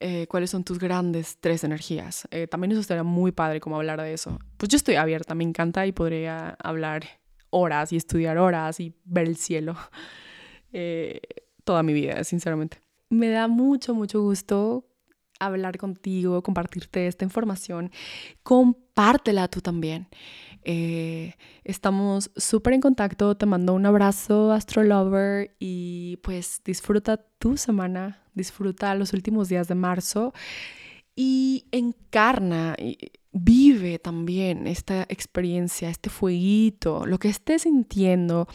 Eh, 0.02 0.26
cuáles 0.28 0.48
son 0.48 0.64
tus 0.64 0.78
grandes 0.78 1.36
tres 1.40 1.62
energías. 1.62 2.26
Eh, 2.30 2.46
también 2.46 2.72
eso 2.72 2.80
estaría 2.80 3.02
muy 3.02 3.32
padre 3.32 3.60
como 3.60 3.76
hablar 3.76 4.00
de 4.00 4.14
eso. 4.14 4.38
Pues 4.56 4.70
yo 4.70 4.76
estoy 4.76 4.94
abierta, 4.94 5.34
me 5.34 5.44
encanta 5.44 5.86
y 5.86 5.92
podría 5.92 6.56
hablar 6.62 7.04
horas 7.50 7.92
y 7.92 7.96
estudiar 7.96 8.38
horas 8.38 8.80
y 8.80 8.94
ver 9.04 9.26
el 9.26 9.36
cielo 9.36 9.76
eh, 10.72 11.20
toda 11.64 11.82
mi 11.82 11.92
vida, 11.92 12.24
sinceramente. 12.24 12.80
Me 13.10 13.28
da 13.28 13.46
mucho, 13.46 13.94
mucho 13.94 14.22
gusto 14.22 14.86
hablar 15.38 15.76
contigo, 15.76 16.42
compartirte 16.42 17.06
esta 17.06 17.26
información. 17.26 17.90
Compártela 18.42 19.48
tú 19.48 19.60
también. 19.60 20.08
estamos 20.64 22.30
súper 22.36 22.72
en 22.72 22.80
contacto. 22.80 23.36
Te 23.36 23.44
mando 23.44 23.74
un 23.74 23.84
abrazo, 23.84 24.52
Astrolover, 24.52 25.54
y 25.58 26.16
pues 26.22 26.62
disfruta 26.64 27.18
tu 27.38 27.58
semana 27.58 28.19
disfruta 28.34 28.94
los 28.94 29.12
últimos 29.12 29.48
días 29.48 29.68
de 29.68 29.74
marzo 29.74 30.32
y 31.16 31.66
encarna, 31.70 32.76
vive 33.32 33.98
también 33.98 34.66
esta 34.66 35.02
experiencia, 35.08 35.90
este 35.90 36.10
fueguito, 36.10 37.04
lo 37.06 37.18
que 37.18 37.28
estés 37.28 37.62
sintiendo, 37.62 38.48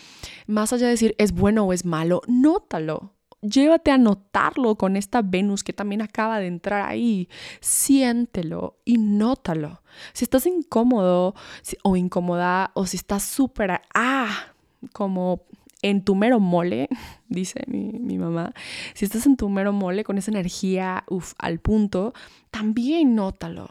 más 0.47 0.73
allá 0.73 0.85
de 0.85 0.91
decir 0.91 1.15
es 1.17 1.31
bueno 1.31 1.65
o 1.65 1.73
es 1.73 1.85
malo, 1.85 2.21
nótalo. 2.27 3.13
Llévate 3.41 3.91
a 3.91 3.99
notarlo 3.99 4.75
con 4.75 4.97
esta 4.97 5.21
Venus 5.21 5.63
que 5.63 5.73
también 5.73 6.01
acaba 6.01 6.39
de 6.39 6.47
entrar 6.47 6.89
ahí. 6.89 7.29
Siéntelo 7.59 8.79
y 8.85 8.97
nótalo. 8.97 9.83
Si 10.13 10.25
estás 10.25 10.47
incómodo 10.47 11.35
o 11.83 11.95
incómoda 11.95 12.71
o 12.73 12.87
si 12.87 12.97
estás 12.97 13.21
súper, 13.21 13.81
ah, 13.93 14.55
como 14.93 15.43
en 15.85 16.03
tu 16.03 16.15
mero 16.15 16.39
mole, 16.39 16.89
dice 17.29 17.63
mi, 17.67 18.17
mamá, 18.17 18.53
si 18.95 19.05
estás 19.05 19.27
en 19.27 19.37
tu 19.37 19.49
mero 19.49 19.71
mole 19.71 20.03
con 20.03 20.17
esa 20.17 20.31
energía 20.31 21.03
uf, 21.07 21.33
al 21.37 21.59
punto, 21.59 22.13
también 22.49 23.15
nótalo. 23.15 23.69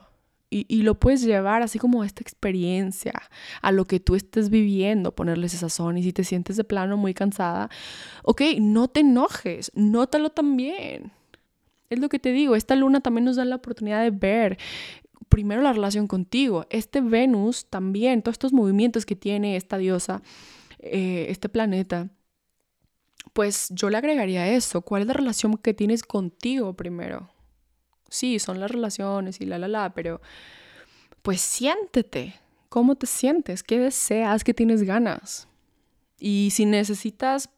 Y, 0.50 0.66
y, 0.68 0.83
lo 0.83 0.94
puedes 0.94 1.22
llevar 1.22 1.62
así 1.62 1.81
como 1.81 2.05
esta 2.05 2.22
experiencia 2.22 3.12
a 3.61 3.72
lo 3.72 3.87
que 3.87 3.98
tú 3.98 4.14
estés 4.14 4.50
viviendo, 4.50 5.12
ponerles 5.12 5.53
esa 5.53 5.68
zona. 5.68 5.98
Y 5.98 6.05
si 6.05 6.12
te 6.12 6.22
sientes 6.22 6.57
de 6.57 6.62
plano 6.62 6.96
muy 6.96 7.12
cansada, 7.12 7.70
ok, 8.22 8.42
no 8.61 8.87
te 8.87 9.00
enojes, 9.00 9.72
nótalo 9.74 10.31
también. 10.31 11.11
Es 11.90 11.98
lo 11.98 12.09
que 12.09 12.20
te 12.20 12.31
digo, 12.31 12.55
esta 12.55 12.77
luna 12.77 13.00
también 13.00 13.24
nos 13.24 13.35
da 13.35 13.44
la 13.44 13.57
oportunidad 13.57 14.00
de 14.00 14.12
ver 14.12 14.59
primero 15.29 15.61
la 15.61 15.72
relación 15.72 16.07
contigo. 16.07 16.66
Este 16.70 17.00
Venus 17.00 17.66
también, 17.68 18.22
todos 18.22 18.35
estos 18.35 18.53
movimientos 18.53 19.05
que 19.05 19.16
tiene 19.16 19.57
esta 19.57 19.77
diosa, 19.77 20.22
eh, 20.85 21.27
este 21.31 21.49
planeta, 21.49 22.11
pues 23.33 23.68
yo 23.70 23.88
le 23.88 23.97
agregaría 23.97 24.49
eso. 24.49 24.83
¿Cuál 24.83 25.03
es 25.03 25.09
la 25.09 25.14
relación 25.14 25.57
que 25.57 25.73
tienes 25.73 26.03
contigo 26.03 26.75
primero? 26.75 27.31
Sí, 28.11 28.38
son 28.38 28.61
las 28.61 28.70
relaciones 28.70 29.40
y 29.40 29.47
la, 29.47 29.59
la, 29.59 29.66
la, 29.66 29.94
pero 29.94 30.20
pues 31.23 31.40
siéntete. 31.40 32.35
¿Cómo 32.68 32.97
te 32.97 33.07
sientes? 33.07 33.62
¿Qué 33.62 33.79
deseas? 33.79 34.44
¿Qué 34.44 34.53
tienes 34.53 34.83
ganas? 34.83 35.49
Y 36.18 36.51
si 36.53 36.66
necesitas 36.66 37.49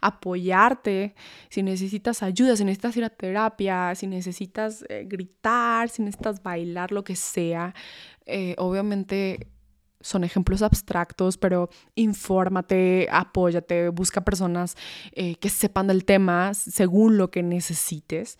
apoyarte, 0.00 1.14
si 1.50 1.62
necesitas 1.62 2.22
ayuda, 2.22 2.56
si 2.56 2.64
necesitas 2.64 2.96
ir 2.96 3.04
a 3.04 3.10
terapia, 3.10 3.94
si 3.94 4.06
necesitas 4.06 4.84
eh, 4.88 5.04
gritar, 5.06 5.88
si 5.88 6.02
necesitas 6.02 6.42
bailar, 6.42 6.90
lo 6.90 7.04
que 7.04 7.16
sea, 7.16 7.74
eh, 8.26 8.54
obviamente 8.58 9.48
son 10.00 10.24
ejemplos 10.24 10.62
abstractos, 10.62 11.36
pero 11.36 11.68
infórmate, 11.94 13.08
apóyate, 13.10 13.88
busca 13.90 14.22
personas 14.22 14.76
eh, 15.12 15.34
que 15.36 15.48
sepan 15.48 15.86
del 15.86 16.04
tema 16.04 16.54
según 16.54 17.18
lo 17.18 17.30
que 17.30 17.42
necesites. 17.42 18.38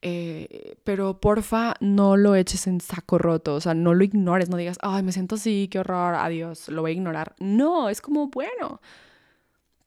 Eh, 0.00 0.76
pero 0.84 1.20
porfa, 1.20 1.74
no 1.80 2.16
lo 2.16 2.36
eches 2.36 2.66
en 2.68 2.80
saco 2.80 3.18
roto, 3.18 3.56
o 3.56 3.60
sea, 3.60 3.74
no 3.74 3.94
lo 3.94 4.04
ignores, 4.04 4.48
no 4.48 4.56
digas, 4.56 4.78
ay, 4.80 5.02
me 5.02 5.12
siento 5.12 5.34
así, 5.34 5.68
qué 5.68 5.80
horror, 5.80 6.14
adiós, 6.14 6.68
lo 6.68 6.82
voy 6.82 6.92
a 6.92 6.94
ignorar. 6.94 7.34
No, 7.40 7.88
es 7.88 8.00
como, 8.00 8.28
bueno, 8.28 8.80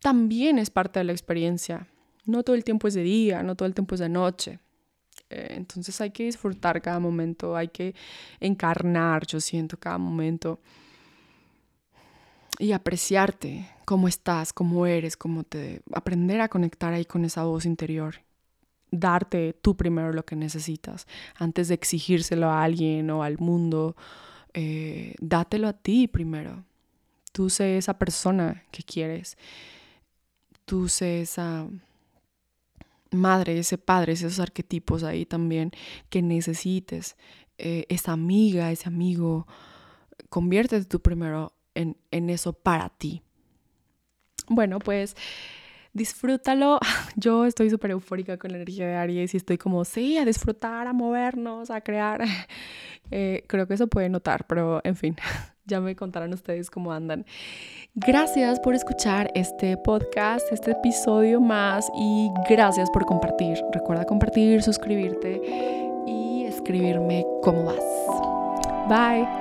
también 0.02 0.58
es 0.58 0.70
parte 0.70 1.00
de 1.00 1.06
la 1.06 1.14
experiencia. 1.14 1.88
No 2.26 2.44
todo 2.44 2.56
el 2.56 2.64
tiempo 2.64 2.88
es 2.88 2.94
de 2.94 3.04
día, 3.04 3.42
no 3.44 3.56
todo 3.56 3.68
el 3.68 3.74
tiempo 3.74 3.96
es 3.96 4.02
de 4.02 4.10
noche. 4.10 4.60
Eh, 5.30 5.54
entonces 5.56 6.00
hay 6.02 6.12
que 6.12 6.26
disfrutar 6.26 6.82
cada 6.82 7.00
momento, 7.00 7.56
hay 7.56 7.70
que 7.70 7.96
encarnar, 8.40 9.26
yo 9.26 9.40
siento, 9.40 9.78
cada 9.78 9.98
momento 9.98 10.60
y 12.60 12.74
apreciarte 12.74 13.68
cómo 13.86 14.08
estás, 14.08 14.54
cómo 14.54 14.86
eres, 14.86 15.18
cómo 15.18 15.44
te... 15.44 15.82
aprender 15.94 16.42
a 16.42 16.50
conectar 16.50 16.94
ahí 16.94 17.06
con 17.06 17.26
esa 17.26 17.44
voz 17.44 17.66
interior. 17.66 18.16
Darte 18.92 19.54
tú 19.54 19.76
primero 19.76 20.12
lo 20.12 20.26
que 20.26 20.36
necesitas 20.36 21.08
antes 21.36 21.70
de 21.70 21.76
exigírselo 21.76 22.50
a 22.50 22.64
alguien 22.64 23.10
o 23.10 23.24
al 23.24 23.38
mundo. 23.38 23.96
Eh, 24.54 25.16
dátelo 25.20 25.68
a 25.68 25.74
ti 25.74 26.08
primero. 26.08 26.64
Tú 27.32 27.50
sé 27.50 27.78
esa 27.78 27.98
persona 27.98 28.64
que 28.72 28.84
quieres. 28.84 29.38
Tú 30.66 30.90
sé 30.90 31.22
esa 31.22 31.68
madre, 33.12 33.60
ese 33.60 33.78
padre, 33.78 34.14
esos 34.14 34.40
arquetipos 34.40 35.04
ahí 35.04 35.26
también 35.26 35.72
que 36.10 36.22
necesites. 36.22 37.16
Eh, 37.58 37.86
esa 37.90 38.12
amiga, 38.12 38.72
ese 38.72 38.90
amigo. 38.90 39.48
Conviértete 40.30 40.86
tú 40.86 41.02
primero 41.02 41.54
en, 41.76 41.96
eso 42.30 42.54
para 42.54 42.90
ti. 42.90 43.22
Bueno, 44.48 44.80
pues 44.80 45.16
disfrútalo. 45.94 46.80
Yo 47.16 47.46
estoy 47.46 47.70
súper 47.70 47.92
eufórica 47.92 48.38
con 48.38 48.52
la 48.52 48.58
energía 48.58 48.88
de 48.88 48.96
Aries 48.96 49.34
y 49.34 49.38
estoy 49.38 49.58
como, 49.58 49.86
sí, 49.86 50.18
a 50.18 50.26
disfrutar, 50.26 50.88
a 50.88 50.94
movernos, 50.94 51.70
a 51.70 51.82
crear. 51.82 52.24
Eh, 53.14 53.44
creo 53.48 53.68
que 53.68 53.74
eso 53.74 53.88
puede 53.88 54.08
notar, 54.08 54.48
pero 54.48 54.80
en 54.86 54.96
fin, 54.96 55.18
ya 55.66 55.82
me 55.82 55.98
contarán 55.98 56.34
ustedes 56.34 56.70
cómo 56.70 56.94
andan. 56.94 57.26
Gracias 57.94 58.58
por 58.62 58.74
escuchar 58.74 59.30
este 59.36 59.76
podcast, 59.76 60.50
este 60.50 60.72
episodio 60.72 61.42
más 61.42 61.92
y 61.94 62.30
gracias 62.50 62.90
por 62.92 63.06
compartir. 63.06 63.58
Recuerda 63.74 64.06
compartir, 64.06 64.64
suscribirte 64.64 65.42
y 66.08 66.46
escribirme 66.46 67.26
cómo 67.42 67.66
vas. 67.66 68.88
Bye. 68.88 69.40